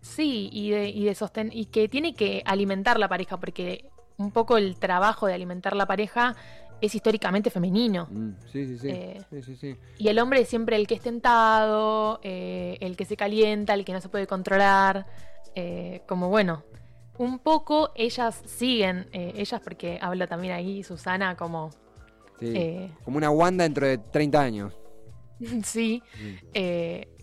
Sí, 0.00 0.48
y 0.52 0.70
de, 0.70 0.88
y 0.88 1.04
de 1.04 1.14
sosten 1.14 1.50
y 1.52 1.66
que 1.66 1.88
tiene 1.88 2.14
que 2.14 2.42
alimentar 2.44 2.98
la 2.98 3.08
pareja, 3.08 3.38
porque 3.38 3.88
un 4.18 4.32
poco 4.32 4.56
el 4.58 4.76
trabajo 4.76 5.26
de 5.26 5.34
alimentar 5.34 5.74
la 5.76 5.86
pareja 5.86 6.34
es 6.82 6.94
históricamente 6.96 7.48
femenino. 7.48 8.08
Mm, 8.10 8.30
sí, 8.52 8.66
sí, 8.66 8.78
sí. 8.78 8.88
Eh, 8.90 9.22
sí, 9.30 9.42
sí, 9.42 9.56
sí. 9.56 9.76
Y 9.98 10.08
el 10.08 10.18
hombre 10.18 10.40
es 10.40 10.48
siempre 10.48 10.74
el 10.76 10.88
que 10.88 10.94
es 10.94 11.00
tentado, 11.00 12.18
eh, 12.24 12.76
el 12.80 12.96
que 12.96 13.04
se 13.04 13.16
calienta, 13.16 13.72
el 13.72 13.84
que 13.84 13.92
no 13.92 14.00
se 14.00 14.08
puede 14.08 14.26
controlar. 14.26 15.06
eh, 15.54 16.02
como 16.08 16.28
bueno, 16.28 16.64
un 17.18 17.38
poco 17.38 17.92
ellas 17.94 18.42
siguen, 18.46 19.06
ellas 19.12 19.60
porque 19.62 19.98
habla 20.00 20.26
también 20.26 20.54
ahí 20.54 20.82
Susana 20.82 21.36
como... 21.36 21.70
Sí. 22.40 22.90
Como 23.04 23.18
una 23.18 23.30
Wanda 23.30 23.62
dentro 23.62 23.86
de 23.86 23.98
30 23.98 24.40
años. 24.40 24.76
sí, 25.62 26.02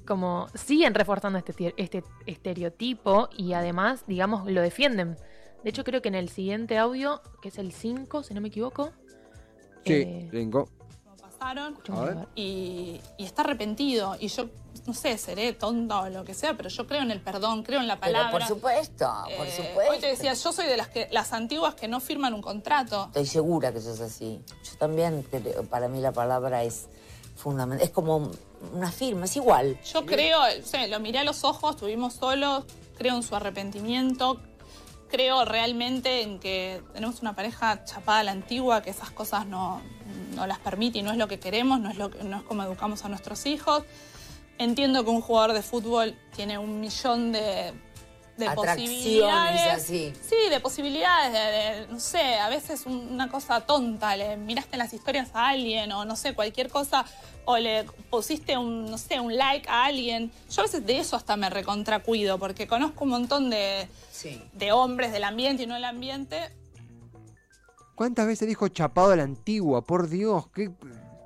como 0.05 0.47
siguen 0.53 0.93
reforzando 0.93 1.37
este, 1.39 1.73
este 1.75 2.03
estereotipo 2.25 3.29
y 3.35 3.53
además, 3.53 4.05
digamos, 4.07 4.49
lo 4.49 4.61
defienden. 4.61 5.17
De 5.63 5.71
hecho, 5.71 5.83
creo 5.83 6.01
que 6.01 6.07
en 6.07 6.15
el 6.15 6.29
siguiente 6.29 6.77
audio, 6.77 7.21
que 7.41 7.49
es 7.49 7.57
el 7.57 7.73
5, 7.73 8.23
si 8.23 8.33
no 8.33 8.39
me 8.39 8.47
equivoco, 8.47 8.93
Sí, 9.93 10.29
eh. 10.33 10.49
Como 10.51 10.67
pasaron. 11.21 11.77
A 11.91 12.01
ver. 12.01 12.17
y, 12.35 12.99
y 13.17 13.25
está 13.25 13.41
arrepentido. 13.43 14.15
Y 14.19 14.27
yo, 14.27 14.45
no 14.85 14.93
sé, 14.93 15.17
seré 15.17 15.53
tonta 15.53 16.01
o 16.01 16.09
lo 16.09 16.23
que 16.23 16.33
sea, 16.33 16.55
pero 16.55 16.69
yo 16.69 16.87
creo 16.87 17.01
en 17.01 17.11
el 17.11 17.21
perdón, 17.21 17.63
creo 17.63 17.79
en 17.79 17.87
la 17.87 17.99
Pero 17.99 18.13
palabra. 18.13 18.31
por 18.31 18.47
supuesto, 18.47 19.11
por 19.37 19.45
Eh, 19.47 19.51
supuesto. 19.55 19.91
Hoy 19.93 19.99
te 19.99 20.07
decía, 20.07 20.33
yo 20.33 20.51
soy 20.51 20.65
de 20.67 20.77
las 20.77 20.87
que 20.89 21.07
las 21.11 21.33
antiguas 21.33 21.75
que 21.75 21.87
no 21.87 21.99
firman 21.99 22.33
un 22.33 22.41
contrato. 22.41 23.05
Estoy 23.07 23.25
segura 23.25 23.71
que 23.71 23.79
eso 23.79 23.93
es 23.93 24.01
así. 24.01 24.41
Yo 24.63 24.77
también 24.77 25.23
creo, 25.29 25.63
para 25.65 25.87
mí 25.87 25.99
la 26.01 26.11
palabra 26.11 26.63
es 26.63 26.87
fundamental. 27.35 27.85
Es 27.87 27.91
como 27.93 28.31
una 28.73 28.91
firma, 28.91 29.25
es 29.25 29.35
igual. 29.37 29.79
Yo 29.93 30.05
creo, 30.05 30.39
o 30.41 30.63
sea, 30.65 30.87
lo 30.87 30.99
miré 30.99 31.19
a 31.19 31.23
los 31.23 31.43
ojos, 31.45 31.75
estuvimos 31.75 32.13
solos, 32.15 32.65
creo 32.97 33.15
en 33.15 33.23
su 33.23 33.33
arrepentimiento, 33.35 34.41
creo 35.09 35.43
realmente 35.45 36.21
en 36.21 36.39
que 36.39 36.81
tenemos 36.93 37.21
una 37.21 37.33
pareja 37.35 37.83
chapada 37.85 38.19
a 38.19 38.23
la 38.23 38.31
antigua, 38.31 38.81
que 38.81 38.89
esas 38.91 39.11
cosas 39.11 39.45
no, 39.45 39.81
no 40.35 40.47
las 40.47 40.59
permite 40.59 40.99
y 40.99 41.01
no 41.01 41.11
es 41.11 41.17
lo 41.17 41.27
que 41.27 41.39
queremos, 41.39 41.79
no 41.79 41.89
es, 41.89 41.97
lo 41.97 42.09
que- 42.11 42.23
no 42.23 42.37
es 42.37 42.43
como 42.43 42.63
educamos 42.63 43.03
a 43.05 43.09
nuestros 43.09 43.45
hijos. 43.45 43.83
Entiendo 44.57 45.03
que 45.03 45.09
un 45.09 45.21
jugador 45.21 45.53
de 45.53 45.61
fútbol 45.61 46.15
tiene 46.35 46.57
un 46.57 46.79
millón 46.81 47.31
de, 47.31 47.73
de 48.39 48.49
posibilidades. 48.55 49.73
así. 49.83 50.13
Sí, 50.27 50.35
de 50.49 50.59
posibilidades, 50.59 51.31
de, 51.33 51.39
de, 51.39 51.87
no 51.87 51.99
sé, 51.99 52.35
a 52.39 52.49
veces 52.49 52.85
un- 52.85 53.09
una 53.11 53.29
cosa 53.29 53.61
tonta, 53.61 54.15
le 54.15 54.37
miraste 54.37 54.75
en 54.75 54.79
las 54.79 54.93
historias 54.93 55.29
a 55.33 55.49
alguien 55.49 55.91
o 55.91 56.05
no 56.05 56.15
sé, 56.15 56.33
cualquier 56.33 56.69
cosa, 56.69 57.05
o 57.45 57.57
le 57.57 57.83
pusiste 58.09 58.57
un, 58.57 58.89
no 58.89 58.97
sé, 58.97 59.19
un 59.19 59.35
like 59.35 59.67
a 59.69 59.85
alguien. 59.85 60.31
Yo 60.51 60.61
a 60.61 60.65
veces 60.65 60.85
de 60.85 60.99
eso 60.99 61.15
hasta 61.15 61.35
me 61.37 61.49
recontracuido, 61.49 62.37
porque 62.39 62.67
conozco 62.67 63.03
un 63.03 63.09
montón 63.11 63.49
de, 63.49 63.87
Sí. 64.11 64.41
de 64.53 64.71
hombres 64.71 65.11
del 65.11 65.23
ambiente 65.23 65.63
y 65.63 65.67
no 65.67 65.75
del 65.75 65.85
ambiente. 65.85 66.51
¿Cuántas 67.95 68.27
veces 68.27 68.47
dijo 68.47 68.67
chapado 68.69 69.11
a 69.11 69.15
la 69.17 69.23
antigua? 69.23 69.81
Por 69.81 70.07
Dios, 70.09 70.47
qué 70.53 70.71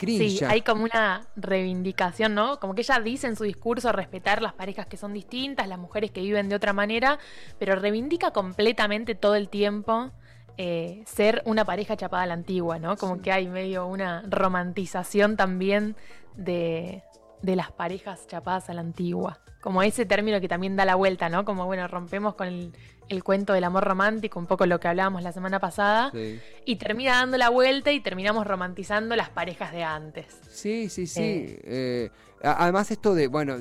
cringe. 0.06 0.40
Sí, 0.40 0.46
hay 0.46 0.62
como 0.62 0.84
una 0.84 1.28
reivindicación, 1.36 2.36
¿no? 2.36 2.60
Como 2.60 2.76
que 2.76 2.82
ella 2.82 3.00
dice 3.00 3.28
en 3.28 3.36
su 3.36 3.44
discurso 3.44 3.92
respetar 3.92 4.42
las 4.42 4.54
parejas 4.54 4.88
que 4.88 4.98
son 4.98 5.14
distintas, 5.14 5.68
las 5.68 5.80
mujeres 5.80 6.12
que 6.12 6.22
viven 6.22 6.50
de 6.50 6.56
otra 6.56 6.74
manera, 6.74 7.20
pero 7.60 7.76
reivindica 7.76 8.32
completamente 8.32 9.16
todo 9.16 9.36
el 9.36 9.50
tiempo 9.50 10.12
eh, 10.58 11.02
ser 11.06 11.42
una 11.46 11.66
pareja 11.66 11.98
chapada 11.98 12.24
a 12.24 12.28
la 12.28 12.36
antigua, 12.36 12.78
¿no? 12.78 12.96
Como 12.96 13.22
que 13.22 13.32
hay 13.32 13.48
medio 13.48 13.88
una 13.88 14.24
romantización 14.30 15.36
también 15.36 15.96
de, 16.36 17.04
de 17.44 17.56
las 17.56 17.72
parejas 17.72 18.26
chapadas 18.26 18.70
a 18.72 18.74
la 18.74 18.82
antigua. 18.82 19.40
Como 19.62 19.84
ese 19.84 20.06
término 20.06 20.42
que 20.42 20.48
también 20.48 20.76
da 20.76 20.84
la 20.86 20.96
vuelta, 20.96 21.30
¿no? 21.30 21.46
Como, 21.46 21.66
bueno, 21.66 21.88
rompemos 21.88 22.34
con 22.36 22.48
el, 22.48 22.74
el 23.08 23.24
cuento 23.24 23.54
del 23.54 23.64
amor 23.64 23.84
romántico, 23.84 24.40
un 24.40 24.48
poco 24.48 24.66
lo 24.66 24.80
que 24.80 24.88
hablábamos 24.88 25.22
la 25.24 25.32
semana 25.32 25.60
pasada, 25.60 26.10
Sí. 26.12 26.40
y 26.66 26.76
termina 26.78 27.14
dando 27.14 27.38
la 27.38 27.50
vuelta 27.50 27.92
y 27.92 28.00
terminamos 28.02 28.48
romantizando 28.48 29.16
las 29.16 29.30
parejas 29.30 29.72
de 29.72 29.84
antes. 29.84 30.26
Sí, 30.50 30.90
sí, 30.90 31.06
sí. 31.08 31.22
Eh. 31.22 31.62
Eh, 31.64 32.10
además 32.44 32.92
esto 32.92 33.14
de, 33.14 33.28
bueno, 33.28 33.58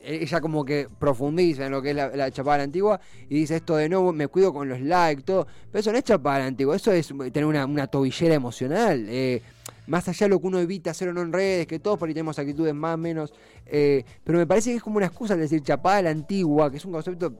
ella 0.00 0.40
como 0.40 0.64
que 0.64 0.88
profundiza 0.98 1.66
en 1.66 1.72
lo 1.72 1.82
que 1.82 1.90
es 1.90 1.96
la, 1.96 2.08
la 2.08 2.30
chapada 2.30 2.62
antigua 2.62 3.00
y 3.28 3.34
dice 3.40 3.56
esto 3.56 3.76
de 3.76 3.88
no, 3.88 4.12
me 4.12 4.26
cuido 4.28 4.52
con 4.52 4.68
los 4.68 4.80
likes, 4.80 5.22
todo. 5.22 5.46
Pero 5.70 5.80
eso 5.80 5.92
no 5.92 5.98
es 5.98 6.04
chapada 6.04 6.46
antigua, 6.46 6.74
eso 6.76 6.90
es 6.92 7.08
tener 7.32 7.44
una, 7.44 7.66
una 7.66 7.86
tobillera 7.88 8.34
emocional. 8.34 9.04
eh, 9.08 9.42
más 9.88 10.06
allá 10.08 10.26
de 10.26 10.28
lo 10.28 10.40
que 10.40 10.46
uno 10.46 10.58
evita 10.58 10.90
hacer 10.90 11.08
o 11.08 11.12
no 11.12 11.22
en 11.22 11.32
redes, 11.32 11.66
que 11.66 11.78
todos 11.78 11.98
por 11.98 12.08
ahí 12.08 12.14
tenemos 12.14 12.38
actitudes 12.38 12.74
más 12.74 12.94
o 12.94 12.98
menos. 12.98 13.32
eh, 13.66 14.04
pero 14.22 14.38
me 14.38 14.46
parece 14.46 14.70
que 14.70 14.76
es 14.76 14.82
como 14.82 14.98
una 14.98 15.06
excusa 15.06 15.34
al 15.34 15.40
decir 15.40 15.62
chapada 15.62 15.96
a 15.96 16.02
la 16.02 16.10
antigua, 16.10 16.70
que 16.70 16.76
es 16.76 16.84
un 16.84 16.92
concepto, 16.92 17.32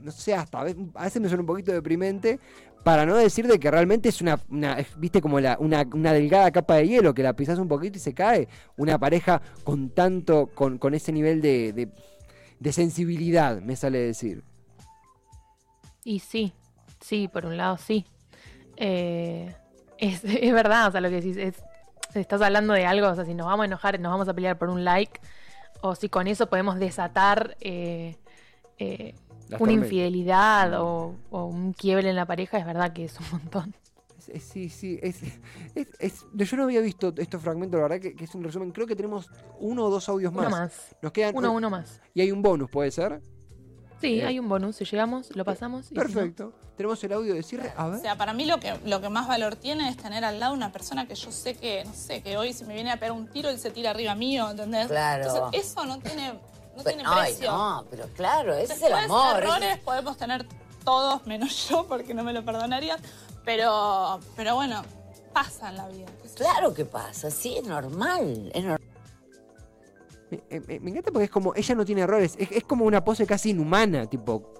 no 0.00 0.10
sé, 0.12 0.34
hasta 0.34 0.60
a 0.60 0.64
veces, 0.64 1.20
me 1.20 1.28
suena 1.28 1.40
un 1.40 1.46
poquito 1.46 1.72
deprimente, 1.72 2.38
para 2.84 3.04
no 3.04 3.16
decir 3.16 3.46
de 3.46 3.58
que 3.58 3.70
realmente 3.70 4.08
es 4.08 4.20
una, 4.20 4.40
viste, 4.96 5.20
como 5.20 5.36
una, 5.36 5.56
una 5.58 6.12
delgada 6.12 6.50
capa 6.50 6.76
de 6.76 6.88
hielo, 6.88 7.14
que 7.14 7.22
la 7.22 7.34
pisas 7.34 7.58
un 7.58 7.68
poquito 7.68 7.98
y 7.98 8.00
se 8.00 8.12
cae. 8.12 8.48
Una 8.76 8.98
pareja 8.98 9.40
con 9.62 9.90
tanto, 9.90 10.48
con, 10.54 10.78
con 10.78 10.94
ese 10.94 11.12
nivel 11.12 11.40
de, 11.40 11.72
de, 11.72 11.88
de 12.58 12.72
sensibilidad, 12.72 13.60
me 13.60 13.76
sale 13.76 13.98
decir. 13.98 14.42
Y 16.04 16.18
sí, 16.18 16.52
sí, 17.00 17.28
por 17.28 17.46
un 17.46 17.56
lado 17.56 17.76
sí. 17.76 18.04
Eh, 18.76 19.54
es, 19.98 20.24
es 20.24 20.52
verdad, 20.52 20.88
o 20.88 20.92
sea, 20.92 21.00
lo 21.00 21.08
que 21.08 21.16
decís 21.16 21.36
es, 21.36 21.62
estás 22.20 22.40
hablando 22.42 22.72
de 22.74 22.86
algo, 22.86 23.08
o 23.08 23.14
sea, 23.14 23.24
si 23.24 23.34
nos 23.34 23.46
vamos 23.46 23.64
a 23.64 23.66
enojar, 23.66 23.98
nos 24.00 24.12
vamos 24.12 24.28
a 24.28 24.34
pelear 24.34 24.58
por 24.58 24.68
un 24.68 24.84
like, 24.84 25.20
o 25.80 25.94
si 25.94 26.08
con 26.08 26.26
eso 26.26 26.48
podemos 26.48 26.78
desatar 26.78 27.56
eh, 27.60 28.16
eh, 28.78 29.14
una 29.48 29.58
tormentas. 29.58 29.84
infidelidad 29.84 30.80
o, 30.80 31.14
o 31.30 31.44
un 31.46 31.72
quiebre 31.72 32.08
en 32.10 32.16
la 32.16 32.26
pareja, 32.26 32.58
es 32.58 32.66
verdad 32.66 32.92
que 32.92 33.04
es 33.04 33.18
un 33.20 33.26
montón. 33.32 33.74
Sí, 34.38 34.68
sí, 34.70 35.00
es, 35.02 35.20
es- 35.74 35.88
es- 35.98 36.26
yo 36.32 36.56
no 36.56 36.62
había 36.62 36.80
visto 36.80 37.12
estos 37.16 37.42
fragmentos, 37.42 37.78
la 37.80 37.88
verdad 37.88 38.00
que, 38.00 38.14
que 38.14 38.24
es 38.24 38.34
un 38.36 38.44
resumen. 38.44 38.70
Creo 38.70 38.86
que 38.86 38.94
tenemos 38.94 39.28
uno 39.58 39.84
o 39.84 39.90
dos 39.90 40.08
audios 40.08 40.32
más. 40.32 40.46
Uno 40.46 40.56
más, 40.56 40.96
Nos 41.02 41.10
quedan 41.12 41.34
uno, 41.36 41.52
uno 41.52 41.68
más. 41.70 42.00
y 42.14 42.20
hay 42.20 42.30
un 42.30 42.40
bonus, 42.40 42.70
¿puede 42.70 42.92
ser? 42.92 43.20
Sí, 44.02 44.20
Eh, 44.20 44.26
hay 44.26 44.38
un 44.38 44.48
bonus, 44.48 44.76
si 44.76 44.84
llegamos, 44.84 45.34
lo 45.34 45.44
pasamos. 45.44 45.86
y 45.86 45.88
si 45.88 45.94
no- 45.94 46.02
Perfecto. 46.02 46.52
Tenemos 46.76 47.02
el 47.04 47.12
audio 47.12 47.34
de 47.34 47.42
cierre. 47.42 47.72
A 47.76 47.86
O 47.86 47.90
ver. 47.92 48.00
sea, 48.00 48.16
para 48.18 48.32
mí 48.32 48.44
lo 48.44 48.58
que, 48.58 48.76
lo 48.84 49.00
que 49.00 49.08
más 49.08 49.28
valor 49.28 49.54
tiene 49.56 49.88
es 49.88 49.96
tener 49.96 50.24
al 50.24 50.40
lado 50.40 50.52
una 50.54 50.72
persona 50.72 51.06
que 51.06 51.14
yo 51.14 51.30
sé 51.32 51.54
que, 51.54 51.84
no 51.84 51.94
sé, 51.94 52.20
que 52.22 52.36
hoy 52.36 52.52
si 52.52 52.64
me 52.64 52.74
viene 52.74 52.90
a 52.90 52.96
pegar 52.96 53.12
un 53.12 53.28
tiro, 53.28 53.48
él 53.48 53.58
se 53.58 53.70
tira 53.70 53.90
arriba 53.90 54.14
mío, 54.14 54.50
¿entendés? 54.50 54.88
Claro. 54.88 55.24
Entonces, 55.26 55.60
eso 55.70 55.84
no 55.84 55.98
tiene, 56.00 56.34
no 56.76 56.82
tiene 56.82 57.04
Ay, 57.06 57.32
precio. 57.34 57.52
no, 57.52 57.84
pero 57.90 58.06
claro, 58.16 58.54
ese 58.54 58.72
es 58.74 58.82
el 58.82 58.92
amor. 58.92 59.38
errores 59.42 59.74
es- 59.76 59.80
podemos 59.80 60.16
tener 60.16 60.46
todos, 60.84 61.24
menos 61.26 61.68
yo, 61.68 61.86
porque 61.86 62.12
no 62.12 62.24
me 62.24 62.32
lo 62.32 62.44
perdonarían. 62.44 62.98
Pero, 63.44 64.18
pero 64.34 64.54
bueno, 64.56 64.82
pasa 65.32 65.68
en 65.68 65.76
la 65.76 65.86
vida. 65.88 66.06
Claro 66.34 66.74
que 66.74 66.84
pasa, 66.84 67.30
sí, 67.30 67.56
es 67.58 67.64
normal. 67.64 68.50
Es 68.54 68.62
normal. 68.64 68.80
Me, 70.50 70.60
me- 70.60 70.80
me 70.80 70.90
encanta 70.90 71.10
porque 71.12 71.24
es 71.24 71.30
como, 71.30 71.54
ella 71.54 71.74
no 71.74 71.84
tiene 71.84 72.00
errores, 72.02 72.36
es, 72.38 72.50
es 72.52 72.64
como 72.64 72.84
una 72.84 73.04
pose 73.04 73.26
casi 73.26 73.50
inhumana, 73.50 74.06
tipo, 74.06 74.54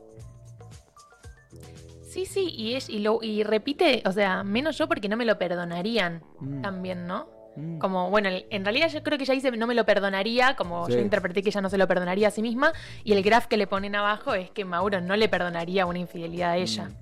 Sí, 2.09 2.27
sí, 2.27 2.51
y, 2.55 2.75
es, 2.75 2.91
y, 2.91 2.99
lo, 2.99 3.21
y 3.23 3.43
repite, 3.43 4.03
o 4.05 4.13
sea, 4.13 4.45
menos 4.45 4.77
yo 4.77 4.87
porque 4.87 5.09
no 5.09 5.17
me 5.17 5.25
lo 5.25 5.39
perdonarían 5.39 6.23
Mm. 6.41 6.61
también, 6.61 7.07
¿no? 7.07 7.27
mm, 7.57 7.79
Como, 7.79 8.11
bueno, 8.11 8.29
en 8.29 8.65
realidad 8.65 8.89
yo 8.89 9.03
creo 9.03 9.17
que 9.17 9.25
ella 9.25 9.33
dice 9.35 9.51
no 9.53 9.67
me 9.67 9.75
lo 9.75 9.87
perdonaría, 9.87 10.55
como 10.57 10.85
Sí. 10.87 10.93
yo 10.93 10.99
interpreté 10.99 11.43
que 11.43 11.49
ella 11.49 11.63
no 11.63 11.71
se 11.71 11.79
lo 11.79 11.89
perdonaría 11.89 12.29
a 12.29 12.31
sí 12.31 12.43
misma, 12.43 12.73
y 13.03 13.15
el 13.15 13.23
graph 13.23 13.47
que 13.47 13.57
le 13.57 13.67
ponen 13.67 13.95
abajo 13.97 14.35
es 14.35 14.51
que 14.51 14.67
Mauro 14.67 15.01
no 15.01 15.17
le 15.17 15.29
perdonaría 15.31 15.87
una 15.87 15.99
infidelidad 16.01 16.51
a 16.51 16.57
ella. 16.59 16.85
Mm. 16.91 16.93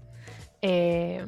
Eh, 0.62 1.26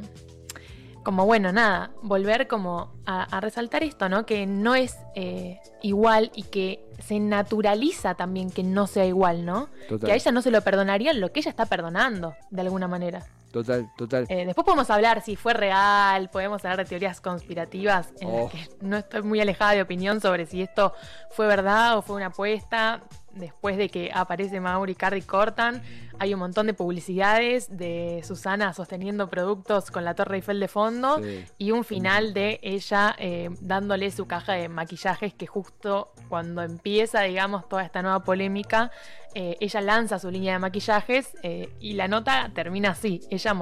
como 1.02 1.26
bueno, 1.26 1.52
nada, 1.52 1.90
volver 2.02 2.46
como 2.48 2.92
a, 3.06 3.24
a 3.24 3.40
resaltar 3.40 3.82
esto, 3.82 4.08
¿no? 4.08 4.24
Que 4.26 4.46
no 4.46 4.74
es 4.74 4.96
eh, 5.14 5.58
igual 5.82 6.30
y 6.34 6.44
que 6.44 6.84
se 7.00 7.18
naturaliza 7.18 8.14
también 8.14 8.50
que 8.50 8.62
no 8.62 8.86
sea 8.86 9.04
igual, 9.04 9.44
¿no? 9.44 9.68
total, 9.88 10.06
Que 10.06 10.12
a 10.12 10.14
ella 10.14 10.30
no 10.32 10.42
se 10.42 10.50
lo 10.50 10.60
perdonarían 10.62 11.20
lo 11.20 11.32
que 11.32 11.40
ella 11.40 11.50
está 11.50 11.66
perdonando, 11.66 12.34
de 12.50 12.60
alguna 12.62 12.86
manera. 12.88 13.26
total, 13.50 13.90
total. 13.98 14.26
Eh, 14.28 14.46
después 14.46 14.64
podemos 14.64 14.88
hablar 14.90 15.20
si 15.22 15.34
fue 15.36 15.52
real, 15.52 16.30
podemos 16.30 16.64
hablar 16.64 16.78
de 16.78 16.84
teorías 16.84 17.20
conspirativas 17.20 18.12
en 18.20 18.28
Oh. 18.28 18.42
las 18.44 18.52
que 18.52 18.68
no 18.80 18.96
estoy 18.96 19.22
muy 19.22 19.40
alejada 19.40 19.72
de 19.72 19.82
opinión 19.82 20.20
sobre 20.20 20.46
si 20.46 20.62
esto 20.62 20.94
fue 21.30 21.46
verdad 21.48 21.98
o 21.98 22.02
fue 22.02 22.16
una 22.16 22.26
apuesta. 22.26 23.02
Después 23.34 23.78
de 23.78 23.88
que 23.88 24.10
aparece 24.12 24.60
Mauro 24.60 24.90
y 24.90 24.94
Carrie 24.94 25.22
cortan, 25.22 25.82
hay 26.18 26.34
un 26.34 26.40
montón 26.40 26.66
de 26.66 26.74
publicidades 26.74 27.74
de 27.76 28.20
Susana 28.24 28.74
sosteniendo 28.74 29.30
productos 29.30 29.90
con 29.90 30.04
la 30.04 30.14
Torre 30.14 30.36
Eiffel 30.36 30.60
de 30.60 30.68
fondo 30.68 31.18
Sí. 31.22 31.44
y 31.56 31.70
un 31.70 31.82
final 31.84 32.34
de 32.34 32.60
ella 32.62 33.16
eh, 33.18 33.48
dándole 33.62 34.10
su 34.10 34.26
caja 34.26 34.52
de 34.52 34.68
maquillajes 34.68 35.32
que 35.32 35.46
justo 35.46 36.12
cuando 36.28 36.62
empieza, 36.62 37.22
digamos, 37.22 37.68
toda 37.68 37.82
esta 37.84 38.02
nueva 38.02 38.22
polémica, 38.22 38.90
eh, 39.34 39.56
ella 39.60 39.80
lanza 39.80 40.18
su 40.18 40.30
línea 40.30 40.52
de 40.52 40.58
maquillajes 40.58 41.34
eh, 41.42 41.70
y 41.80 41.94
la 41.94 42.08
nota 42.08 42.50
termina 42.54 42.90
así, 42.90 43.22
ella 43.30 43.56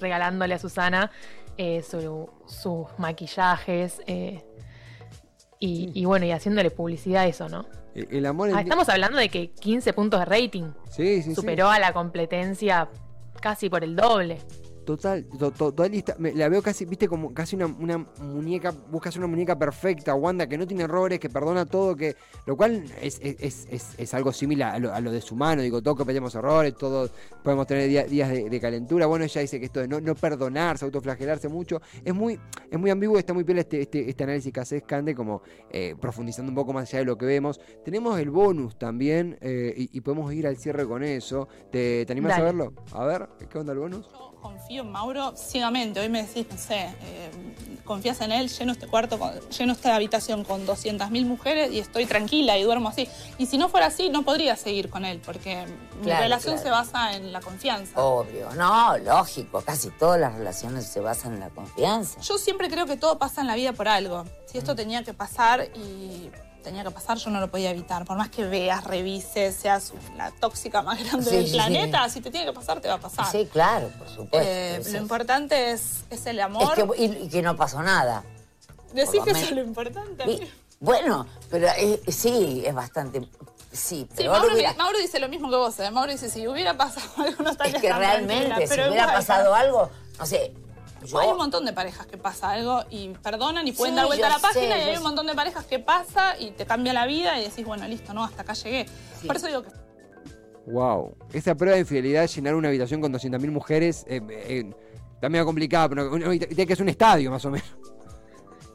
regalándole 0.00 0.54
a 0.54 0.58
Susana 0.58 1.10
su- 1.82 2.28
sus 2.46 2.86
maquillajes 2.98 4.00
y, 4.06 4.42
y 5.94 6.04
bueno, 6.04 6.26
y 6.26 6.32
haciéndole 6.32 6.70
publicidad 6.70 7.22
a 7.22 7.26
eso, 7.26 7.48
¿no? 7.48 7.64
El 7.94 8.26
amor 8.26 8.48
en 8.48 8.56
Ah, 8.56 8.60
estamos 8.60 8.88
hablando 8.88 9.18
de 9.18 9.28
que 9.28 9.50
15 9.52 9.92
puntos 9.92 10.18
de 10.20 10.26
rating 10.26 10.72
Sí, 10.90 11.22
sí, 11.22 11.30
sí. 11.30 11.34
superó 11.34 11.68
a 11.70 11.78
la 11.78 11.92
competencia 11.92 12.88
casi 13.40 13.68
por 13.68 13.84
el 13.84 13.94
doble. 13.94 14.38
Total, 14.84 15.24
to- 15.24 15.38
to- 15.38 15.50
total 15.52 15.94
y 15.94 15.98
está- 15.98 16.16
me- 16.18 16.32
la 16.34 16.48
veo 16.48 16.60
casi, 16.62 16.84
viste, 16.84 17.08
como 17.08 17.32
casi 17.32 17.56
una, 17.56 17.66
una 17.66 17.98
muñeca, 18.22 18.70
buscas 18.90 19.16
una 19.16 19.26
muñeca 19.26 19.58
perfecta, 19.58 20.14
Wanda, 20.14 20.46
que 20.46 20.58
no 20.58 20.66
tiene 20.66 20.84
errores, 20.84 21.18
que 21.18 21.28
perdona 21.30 21.64
todo, 21.66 21.96
que 21.96 22.16
lo 22.46 22.56
cual 22.56 22.84
es, 23.00 23.18
es, 23.22 23.36
es- 23.40 23.66
es- 23.70 23.94
es 23.98 24.14
algo 24.14 24.32
similar 24.32 24.74
a 24.74 24.78
lo, 24.78 24.92
a 24.92 25.00
lo 25.00 25.10
deshumano, 25.10 25.62
digo, 25.62 25.82
todos 25.82 25.96
cometemos 25.96 26.34
errores, 26.34 26.74
todos 26.76 27.10
podemos 27.42 27.66
tener 27.66 27.88
día- 27.88 28.04
días 28.04 28.28
de, 28.30 28.50
de 28.50 28.60
calentura, 28.60 29.06
bueno, 29.06 29.24
ella 29.24 29.40
dice 29.40 29.58
que 29.58 29.66
esto 29.66 29.80
de 29.80 29.88
no, 29.88 30.00
no 30.00 30.14
perdonarse, 30.14 30.84
autoflagelarse 30.84 31.48
mucho, 31.48 31.80
es 32.04 32.14
muy, 32.14 32.38
es 32.70 32.78
muy 32.78 32.90
ambiguo, 32.90 33.18
está 33.18 33.32
muy 33.32 33.44
piola 33.44 33.60
este, 33.60 33.80
este, 33.82 34.08
este 34.10 34.24
análisis 34.24 34.52
que 34.52 34.60
hace 34.60 34.80
Scande, 34.80 35.14
como 35.14 35.42
eh, 35.70 35.94
profundizando 36.00 36.50
un 36.50 36.56
poco 36.56 36.72
más 36.72 36.88
allá 36.90 36.98
de 37.00 37.04
lo 37.06 37.16
que 37.16 37.26
vemos. 37.26 37.60
Tenemos 37.84 38.18
el 38.18 38.30
bonus 38.30 38.78
también, 38.78 39.38
eh, 39.40 39.72
y, 39.76 39.96
y 39.96 40.00
podemos 40.00 40.32
ir 40.34 40.46
al 40.46 40.56
cierre 40.56 40.86
con 40.86 41.02
eso. 41.04 41.48
¿Te, 41.70 42.04
te 42.04 42.12
animás 42.12 42.32
a 42.32 42.42
Dale. 42.42 42.44
verlo? 42.44 42.72
A 42.92 43.04
ver, 43.04 43.28
¿qué 43.48 43.58
onda 43.58 43.72
el 43.72 43.78
bonus? 43.78 44.08
Yo 44.10 44.34
confío 44.42 44.73
en 44.82 44.90
Mauro 44.92 45.34
ciegamente. 45.36 46.00
Hoy 46.00 46.08
me 46.08 46.22
decís, 46.24 46.46
no 46.50 46.56
sé, 46.58 46.76
eh, 47.02 47.30
confías 47.84 48.20
en 48.22 48.32
él, 48.32 48.48
lleno 48.48 48.72
este 48.72 48.86
cuarto, 48.86 49.18
con- 49.18 49.32
lleno 49.50 49.72
esta 49.74 49.94
habitación 49.94 50.42
con 50.44 50.66
200.000 50.66 51.24
mujeres 51.26 51.70
y 51.72 51.78
estoy 51.78 52.06
tranquila 52.06 52.56
y 52.58 52.62
duermo 52.62 52.88
así. 52.88 53.08
Y 53.38 53.46
si 53.46 53.58
no 53.58 53.68
fuera 53.68 53.86
así, 53.86 54.08
no 54.08 54.22
podría 54.22 54.56
seguir 54.56 54.88
con 54.90 55.04
él, 55.04 55.20
porque 55.24 55.64
mi 55.98 56.04
Claro, 56.04 56.22
relación 56.22 56.54
claro. 56.54 56.64
se 56.66 56.70
basa 56.70 57.14
en 57.16 57.32
la 57.32 57.40
confianza. 57.40 58.00
Obvio, 58.02 58.50
no, 58.54 58.96
lógico, 58.98 59.60
casi 59.62 59.90
todas 59.90 60.18
las 60.20 60.34
relaciones 60.34 60.86
se 60.86 61.00
basan 61.00 61.34
en 61.34 61.40
la 61.40 61.50
confianza. 61.50 62.20
Yo 62.20 62.38
siempre 62.38 62.68
creo 62.70 62.86
que 62.86 62.96
todo 62.96 63.18
pasa 63.18 63.42
en 63.42 63.46
la 63.48 63.54
vida 63.54 63.72
por 63.72 63.88
algo. 63.88 64.24
Si 64.46 64.58
esto 64.58 64.74
tenía 64.74 65.02
que 65.04 65.12
pasar 65.12 65.68
y 65.76 66.30
tenía 66.64 66.82
que 66.82 66.90
pasar, 66.90 67.18
yo 67.18 67.30
no 67.30 67.38
lo 67.38 67.48
podía 67.50 67.70
evitar. 67.70 68.04
Por 68.04 68.16
más 68.16 68.30
que 68.30 68.44
veas, 68.44 68.82
revises, 68.84 69.54
seas 69.54 69.92
la 70.16 70.32
tóxica 70.32 70.82
más 70.82 70.98
grande 71.04 71.30
Sí, 71.30 71.36
del 71.36 71.46
sí. 71.46 71.52
planeta, 71.52 72.08
si 72.08 72.20
te 72.20 72.30
tiene 72.32 72.46
que 72.46 72.52
pasar, 72.52 72.80
te 72.80 72.88
va 72.88 72.94
a 72.94 72.98
pasar. 73.00 73.26
Sí, 73.30 73.46
claro, 73.52 73.88
por 73.98 74.08
supuesto. 74.08 74.38
Eh, 74.40 74.80
lo 74.82 74.88
es- 74.88 74.94
importante 74.94 75.70
es, 75.70 76.04
es 76.10 76.26
el 76.26 76.38
es 76.40 76.44
amor. 76.44 76.74
que, 76.74 77.02
y, 77.04 77.24
y 77.24 77.28
que 77.28 77.42
no 77.42 77.54
pasó 77.56 77.82
nada. 77.82 78.24
Decís 78.92 79.20
que 79.22 79.30
eso 79.30 79.40
es 79.44 79.50
lo 79.52 79.62
importante. 79.62 80.24
Y- 80.28 80.50
bueno, 80.80 81.26
pero 81.50 81.68
eh, 81.78 82.00
sí, 82.08 82.62
es 82.66 82.74
bastante. 82.74 83.20
Sí, 83.20 83.28
Sí, 83.72 84.08
pero 84.16 84.32
Mauro, 84.32 84.54
hubiera- 84.54 84.74
Mauro 84.74 84.98
dice 84.98 85.18
lo 85.18 85.28
mismo 85.28 85.50
que 85.50 85.56
vos. 85.56 85.78
¿eh? 85.80 85.90
Mauro 85.90 86.12
dice, 86.12 86.28
si 86.30 86.46
hubiera 86.48 86.76
pasado 86.76 87.06
algo, 87.18 87.42
no 87.42 87.50
estaría 87.50 87.76
es 87.76 87.80
que 87.82 87.92
realmente, 87.92 88.66
si 88.66 88.74
hubiera 88.74 89.06
pasado 89.12 89.54
algo, 89.54 89.90
no 90.18 90.26
sé. 90.26 90.52
Yo, 91.04 91.18
Hay 91.18 91.28
un 91.28 91.36
montón 91.36 91.64
de 91.64 91.72
parejas 91.72 92.06
que 92.06 92.16
pasa 92.16 92.50
algo 92.50 92.84
y 92.90 93.08
perdonan 93.10 93.66
y 93.68 93.72
pueden 93.72 93.94
Sí, 93.94 93.96
dar 93.96 94.06
vuelta 94.06 94.26
a 94.26 94.30
la 94.30 94.38
página 94.38 94.78
y 94.78 94.82
hay 94.82 94.96
un 94.96 95.02
montón 95.02 95.26
de 95.26 95.34
parejas 95.34 95.64
que 95.66 95.78
pasa 95.78 96.38
y 96.38 96.52
te 96.52 96.66
cambia 96.66 96.92
la 96.92 97.06
vida 97.06 97.38
y 97.38 97.44
decís, 97.44 97.64
bueno, 97.64 97.86
listo, 97.86 98.14
no, 98.14 98.24
hasta 98.24 98.42
acá 98.42 98.54
llegué. 98.54 98.86
Sí. 99.20 99.26
Por 99.26 99.36
eso 99.36 99.46
digo 99.46 99.62
que 99.62 99.70
Wow. 100.66 101.14
Esa 101.32 101.54
prueba 101.54 101.74
de 101.74 101.80
infidelidad, 101.80 102.26
llenar 102.26 102.54
una 102.54 102.68
habitación 102.68 103.00
con 103.00 103.12
200.000 103.12 103.50
mujeres, 103.50 104.04
eh, 104.08 104.20
eh, 104.30 104.72
está 105.14 105.28
medio 105.28 105.44
complicada, 105.44 105.88
pero 105.88 106.10
una 106.10 106.26
habitación 106.26 106.66
que 106.66 106.72
es 106.72 106.80
un 106.80 106.88
estadio 106.88 107.30
más 107.30 107.44
o 107.44 107.50
menos. 107.50 107.68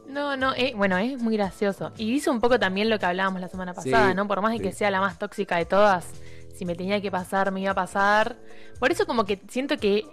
No, 0.06 0.36
no, 0.36 0.52
eh, 0.54 0.72
bueno, 0.76 0.96
es 0.98 1.22
muy 1.22 1.36
gracioso. 1.36 1.92
Y 1.96 2.10
dice 2.10 2.30
un 2.30 2.40
poco 2.40 2.58
también 2.58 2.90
lo 2.90 2.98
que 2.98 3.06
hablábamos 3.06 3.40
la 3.40 3.48
semana 3.48 3.74
pasada, 3.74 4.08
Sí, 4.10 4.14
¿no? 4.14 4.26
Por 4.26 4.40
más 4.40 4.52
de 4.52 4.58
que 4.58 4.72
sea 4.72 4.90
la 4.90 5.00
más 5.00 5.18
tóxica 5.18 5.56
de 5.56 5.66
todas, 5.66 6.06
si 6.54 6.64
me 6.64 6.74
tenía 6.74 7.00
que 7.00 7.10
pasar, 7.10 7.52
me 7.52 7.60
iba 7.60 7.70
a 7.70 7.74
pasar. 7.74 8.36
Por 8.80 8.90
eso 8.90 9.06
como 9.06 9.24
que 9.24 9.40
siento 9.48 9.76
que 9.76 10.04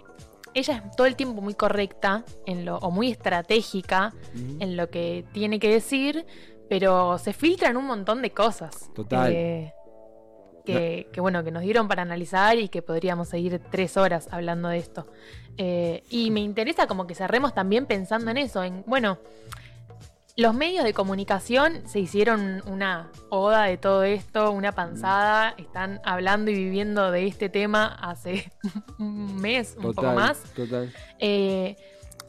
ella 0.58 0.84
es 0.86 0.96
todo 0.96 1.06
el 1.06 1.16
tiempo 1.16 1.40
muy 1.40 1.54
correcta 1.54 2.24
en 2.46 2.64
lo, 2.64 2.78
o 2.78 2.90
muy 2.90 3.10
estratégica 3.10 4.12
en 4.60 4.76
lo 4.76 4.90
que 4.90 5.24
tiene 5.32 5.58
que 5.58 5.70
decir, 5.70 6.26
pero 6.68 7.18
se 7.18 7.32
filtran 7.32 7.76
un 7.76 7.86
montón 7.86 8.22
de 8.22 8.30
cosas. 8.30 8.90
Total. 8.94 9.32
eh, 9.32 9.74
que, 10.64 11.08
que, 11.12 11.20
bueno, 11.22 11.42
que 11.42 11.50
nos 11.50 11.62
dieron 11.62 11.88
para 11.88 12.02
analizar 12.02 12.58
y 12.58 12.68
que 12.68 12.82
podríamos 12.82 13.28
seguir 13.28 13.58
tres 13.70 13.96
horas 13.96 14.28
hablando 14.30 14.68
de 14.68 14.76
esto. 14.76 15.06
Eh, 15.56 16.04
y 16.10 16.30
me 16.30 16.40
interesa 16.40 16.86
como 16.86 17.06
que 17.06 17.14
cerremos 17.14 17.54
también 17.54 17.86
pensando 17.86 18.30
en 18.30 18.36
eso, 18.36 18.62
en, 18.62 18.84
bueno, 18.86 19.18
los 20.38 20.54
medios 20.54 20.84
de 20.84 20.94
comunicación 20.94 21.82
se 21.88 21.98
hicieron 21.98 22.62
una 22.66 23.10
oda 23.28 23.64
de 23.64 23.76
todo 23.76 24.04
esto, 24.04 24.52
una 24.52 24.70
panzada, 24.70 25.52
están 25.58 26.00
hablando 26.04 26.52
y 26.52 26.54
viviendo 26.54 27.10
de 27.10 27.26
este 27.26 27.48
tema 27.48 27.86
hace 27.86 28.52
un 29.00 29.34
mes, 29.36 29.74
un 29.76 29.92
poco 29.92 30.12
más, 30.12 30.40
Total. 30.54 30.94
eh, 31.18 31.74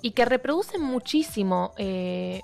y 0.01 0.11
que 0.11 0.25
reproducen 0.25 0.81
muchísimo 0.81 1.71
eh, 1.77 2.41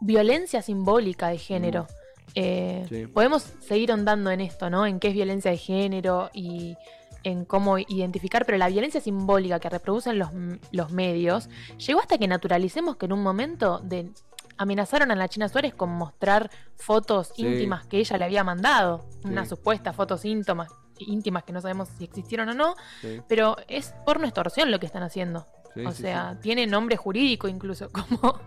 violencia 0.00 0.62
simbólica 0.62 1.28
de 1.28 1.36
género. 1.38 1.86
Eh, 2.34 2.86
Sí. 2.88 3.06
Podemos 3.06 3.42
seguir 3.60 3.90
ahondando 3.92 4.30
en 4.30 4.40
esto, 4.40 4.70
¿no? 4.70 4.86
En 4.86 5.00
qué 5.00 5.08
es 5.08 5.14
violencia 5.14 5.50
de 5.50 5.58
género 5.58 6.30
y 6.32 6.76
en 7.24 7.44
cómo 7.44 7.78
identificar, 7.78 8.46
pero 8.46 8.56
la 8.56 8.68
violencia 8.68 9.02
simbólica 9.02 9.60
que 9.60 9.68
reproducen 9.68 10.18
los, 10.18 10.30
los 10.72 10.92
medios 10.92 11.50
llegó 11.76 12.00
hasta 12.00 12.16
que 12.16 12.26
naturalicemos 12.26 12.96
que 12.96 13.04
en 13.06 13.12
un 13.12 13.22
momento 13.22 13.80
de 13.80 14.10
amenazaron 14.58 15.10
a 15.10 15.14
la 15.14 15.28
China 15.28 15.48
Suárez 15.48 15.74
con 15.74 15.90
mostrar 15.90 16.50
fotos 16.76 17.32
Sí. 17.34 17.46
íntimas 17.46 17.86
que 17.86 17.98
ella 17.98 18.18
le 18.18 18.24
había 18.24 18.44
mandado, 18.44 19.06
Sí. 19.22 19.28
unas 19.28 19.48
supuestas 19.48 19.94
fotos 19.96 20.24
íntimas, 20.24 20.68
íntimas 20.98 21.42
que 21.44 21.52
no 21.52 21.60
sabemos 21.60 21.88
si 21.98 22.04
existieron 22.04 22.48
o 22.50 22.54
no, 22.54 22.74
Sí, 23.00 23.20
pero 23.28 23.56
es 23.68 23.94
porno 24.06 24.24
extorsión 24.26 24.70
lo 24.70 24.78
que 24.78 24.86
están 24.86 25.02
haciendo. 25.02 25.46
o 25.86 25.90
sea, 25.90 26.38
tiene 26.40 26.68
nombre 26.68 26.96
jurídico 26.96 27.48
incluso, 27.48 27.88
como. 28.20 28.38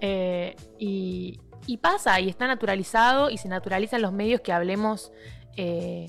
eh, 0.00 0.54
y, 0.78 1.40
y 1.66 1.76
pasa, 1.78 2.20
y 2.20 2.28
está 2.28 2.46
naturalizado, 2.46 3.30
y 3.30 3.36
se 3.38 3.48
naturalizan 3.48 4.00
los 4.00 4.12
medios 4.12 4.40
que 4.42 4.52
hablemos 4.52 5.10
eh, 5.56 6.06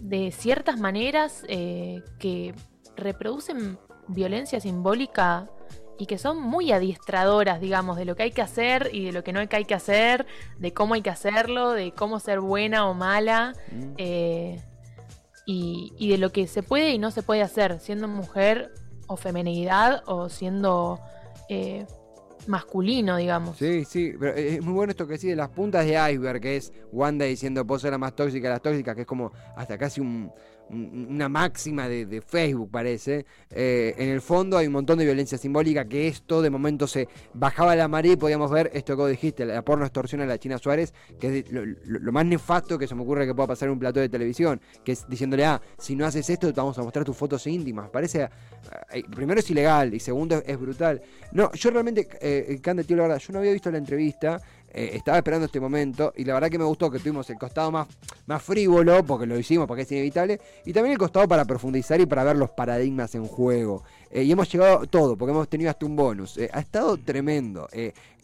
de 0.00 0.32
ciertas 0.32 0.80
maneras 0.80 1.44
eh, 1.48 2.02
que 2.18 2.52
reproducen 2.96 3.78
violencia 4.08 4.58
simbólica 4.60 5.48
y 5.98 6.06
que 6.06 6.16
son 6.18 6.40
muy 6.40 6.70
adiestradoras, 6.72 7.60
digamos, 7.60 7.96
de 7.96 8.04
lo 8.04 8.14
que 8.16 8.22
hay 8.24 8.30
que 8.30 8.42
hacer 8.42 8.90
y 8.92 9.06
de 9.06 9.12
lo 9.12 9.24
que 9.24 9.32
no 9.32 9.40
hay 9.40 9.48
que 9.48 9.74
hacer, 9.74 10.26
de 10.58 10.72
cómo 10.72 10.94
hay 10.94 11.02
que 11.02 11.10
hacerlo, 11.10 11.72
de 11.72 11.92
cómo 11.92 12.20
ser 12.20 12.40
buena 12.40 12.88
o 12.88 12.94
mala. 12.94 13.54
sí. 13.68 13.74
Mm. 13.76 13.94
Eh, 13.98 14.62
y, 15.50 15.94
y 15.96 16.10
de 16.10 16.18
lo 16.18 16.30
que 16.30 16.46
se 16.46 16.62
puede 16.62 16.90
y 16.90 16.98
no 16.98 17.10
se 17.10 17.22
puede 17.22 17.40
hacer, 17.40 17.80
siendo 17.80 18.06
mujer 18.06 18.70
o 19.06 19.16
femenidad 19.16 20.02
o 20.06 20.28
siendo 20.28 21.00
eh, 21.48 21.86
masculino, 22.46 23.16
digamos. 23.16 23.56
Sí, 23.56 23.84
sí, 23.86 24.12
pero 24.20 24.34
es 24.34 24.62
muy 24.62 24.74
bueno 24.74 24.90
esto 24.90 25.06
que 25.06 25.14
decís 25.14 25.30
de 25.30 25.36
las 25.36 25.48
puntas 25.48 25.86
de 25.86 25.92
iceberg, 26.12 26.40
que 26.42 26.56
es 26.56 26.72
Wanda 26.92 27.24
diciendo 27.24 27.64
vos 27.64 27.82
la 27.84 27.96
más 27.96 28.14
tóxica 28.14 28.48
de 28.48 28.54
las 28.54 28.62
tóxicas, 28.62 28.94
que 28.94 29.00
es 29.02 29.06
como 29.06 29.32
hasta 29.56 29.78
casi 29.78 30.02
un- 30.02 30.30
una 30.70 31.28
máxima 31.28 31.88
de, 31.88 32.22
Facebook, 32.26 32.70
parece. 32.70 33.26
Eh, 33.50 33.94
en 33.98 34.08
el 34.08 34.20
fondo 34.20 34.56
hay 34.56 34.66
un 34.66 34.72
montón 34.72 34.98
de 34.98 35.04
violencia 35.04 35.38
simbólica, 35.38 35.86
que 35.86 36.08
esto 36.08 36.42
de 36.42 36.50
momento 36.50 36.86
se 36.86 37.08
bajaba 37.34 37.74
la 37.76 37.88
marea 37.88 38.12
y 38.12 38.16
podíamos 38.16 38.50
ver 38.50 38.70
esto 38.74 38.94
que 38.94 39.02
vos 39.02 39.10
dijiste, 39.10 39.46
la 39.46 39.62
porno 39.62 39.84
extorsión 39.84 40.20
a 40.20 40.26
la 40.26 40.38
China 40.38 40.58
Suárez, 40.58 40.92
que 41.18 41.38
es 41.38 41.44
lo, 41.50 42.12
más 42.12 42.26
nefasto 42.26 42.78
que 42.78 42.86
se 42.86 42.94
me 42.94 43.02
ocurre 43.02 43.26
que 43.26 43.34
pueda 43.34 43.48
pasar 43.48 43.68
en 43.68 43.74
un 43.74 43.78
plató 43.78 44.00
de 44.00 44.08
televisión, 44.08 44.60
que 44.84 44.92
es 44.92 45.08
diciéndole, 45.08 45.44
ah, 45.44 45.60
si 45.78 45.94
no 45.94 46.06
haces 46.06 46.28
esto, 46.28 46.52
te 46.52 46.60
vamos 46.60 46.78
a 46.78 46.82
mostrar 46.82 47.04
tus 47.04 47.16
fotos 47.16 47.46
íntimas. 47.46 47.90
Parece, 47.90 48.28
eh, 48.92 49.02
primero 49.14 49.40
es 49.40 49.50
ilegal 49.50 49.94
y 49.94 50.00
segundo 50.00 50.42
es, 50.44 50.58
brutal. 50.58 51.00
No, 51.32 51.52
yo 51.52 51.70
realmente, 51.70 52.08
eh, 52.20 52.58
Cande, 52.60 52.84
tío, 52.84 52.96
la 52.96 53.04
verdad, 53.04 53.18
yo 53.18 53.32
no 53.32 53.38
había 53.38 53.52
visto 53.52 53.70
la 53.70 53.78
entrevista, 53.78 54.40
eh, 54.72 54.90
estaba 54.94 55.18
esperando 55.18 55.46
este 55.46 55.60
momento 55.60 56.12
y 56.16 56.24
la 56.24 56.34
verdad 56.34 56.50
que 56.50 56.58
me 56.58 56.64
gustó 56.64 56.90
que 56.90 56.98
tuvimos 56.98 57.28
el 57.30 57.38
costado 57.38 57.70
más, 57.70 57.88
más 58.26 58.42
frívolo, 58.42 59.02
porque 59.04 59.26
lo 59.26 59.38
hicimos, 59.38 59.66
porque 59.66 59.82
es 59.82 59.92
inevitable, 59.92 60.40
y 60.64 60.72
también 60.72 60.92
el 60.92 60.98
costado 60.98 61.26
para 61.26 61.44
profundizar 61.44 62.00
y 62.00 62.06
para 62.06 62.24
ver 62.24 62.36
los 62.36 62.50
paradigmas 62.50 63.14
en 63.14 63.26
juego. 63.26 63.82
Eh, 64.10 64.22
y 64.22 64.32
hemos 64.32 64.50
llegado 64.50 64.82
a 64.82 64.86
todo, 64.86 65.16
porque 65.16 65.32
hemos 65.32 65.48
tenido 65.48 65.70
hasta 65.70 65.86
un 65.86 65.96
bonus. 65.96 66.36
Eh, 66.38 66.50
ha 66.52 66.60
estado 66.60 66.96
tremendo. 66.98 67.68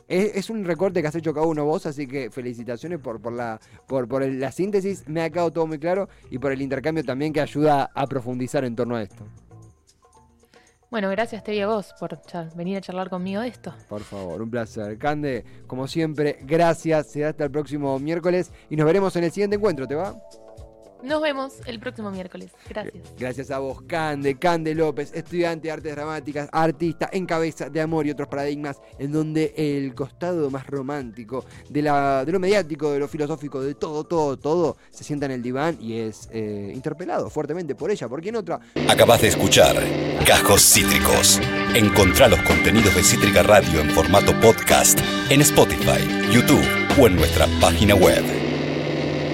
Es, 0.07 0.51
un 0.51 0.65
recorte 0.65 1.01
que 1.01 1.09
has 1.09 1.15
hecho 1.15 1.33
cada 1.33 1.47
uno 1.47 1.65
vos, 1.65 1.87
así 1.87 2.07
que 2.07 2.31
felicitaciones 2.31 2.99
por, 2.99 3.21
por, 3.21 3.33
la, 3.33 3.59
por, 3.87 4.07
por 4.07 4.27
la 4.27 4.53
síntesis, 4.53 5.09
me 5.09 5.23
ha 5.23 5.31
quedado 5.31 5.51
todo 5.51 5.67
muy 5.67 5.79
claro, 5.79 6.09
y 6.31 6.39
por 6.39 6.53
el 6.53 6.61
intercambio 6.61 7.05
también 7.05 7.33
que 7.33 7.41
ayuda 7.41 7.91
a 7.95 8.07
profundizar 8.07 8.65
en 8.65 8.77
torno 8.77 8.97
a 8.97 9.03
esto. 9.03 9.25
Bueno, 10.95 11.11
gracias 11.11 11.43
Tevi 11.43 11.59
a 11.59 11.67
vos 11.67 11.93
por 11.99 12.21
venir 12.55 12.77
a 12.77 12.81
charlar 12.81 13.11
conmigo 13.11 13.41
de 13.41 13.49
esto. 13.49 13.75
Por 13.89 14.03
favor, 14.03 14.41
un 14.41 14.49
placer. 14.49 14.97
Cande, 14.97 15.45
como 15.67 15.89
siempre, 15.89 16.39
gracias. 16.43 17.09
Será 17.09 17.31
hasta 17.31 17.43
el 17.43 17.51
próximo 17.51 17.99
miércoles 17.99 18.53
y 18.71 18.77
nos 18.77 18.87
veremos 18.87 19.17
en 19.17 19.25
el 19.25 19.33
siguiente 19.33 19.57
encuentro, 19.57 19.89
¿te 19.89 19.97
va? 19.97 20.15
Nos 21.03 21.21
vemos 21.21 21.55
el 21.67 21.81
próximo 21.81 22.11
miércoles. 22.11 22.51
Gracias. 22.69 22.95
Gracias 23.19 23.51
a 23.51 23.59
vos, 23.59 23.83
Cande, 23.83 24.39
Cande 24.39 24.75
López, 24.75 25.13
estudiante 25.15 25.69
de 25.69 25.73
artes 25.73 25.95
dramáticas, 25.95 26.49
artista 26.53 27.09
en 27.13 27.27
cabeza 27.27 27.69
de 27.69 27.81
amor 27.81 28.07
y 28.07 28.11
otros 28.11 28.29
paradigmas, 28.29 28.81
en 28.99 29.13
donde 29.13 29.53
el 29.57 29.95
costado 29.95 30.51
más 30.51 30.67
romántico 30.67 31.45
de, 31.69 31.83
la, 31.83 32.25
de 32.25 32.33
lo 32.33 32.41
mediático, 32.41 32.93
de 32.93 32.99
lo 32.99 33.09
filosófico, 33.09 33.61
de 33.61 33.75
todo, 33.75 34.05
todo, 34.05 34.37
todo, 34.37 34.77
se 34.91 35.05
sienta 35.05 35.27
en 35.27 35.33
el 35.33 35.43
diván 35.43 35.77
y 35.81 35.99
es 35.99 36.29
eh, 36.33 36.73
interpelado 36.75 37.29
fuertemente 37.31 37.75
por 37.75 37.91
ella. 37.91 38.09
¿Por 38.09 38.21
quién 38.21 38.37
otra? 38.37 38.61
Acabas 38.89 39.23
de 39.23 39.29
escuchar 39.29 39.77
Cajos 40.27 40.63
Cítricos. 40.63 41.41
Encontrá 41.75 42.29
los 42.29 42.41
contenidos 42.43 42.95
de 42.95 43.03
Cítrica 43.03 43.43
Radio 43.43 43.81
en 43.81 43.91
formato 43.91 44.33
podcast 44.41 44.99
en 45.31 45.41
Spotify, 45.41 46.31
YouTube 46.31 46.65
o 46.99 47.07
en 47.07 47.17
nuestra 47.17 47.47
página 47.61 47.95
web. 47.95 48.44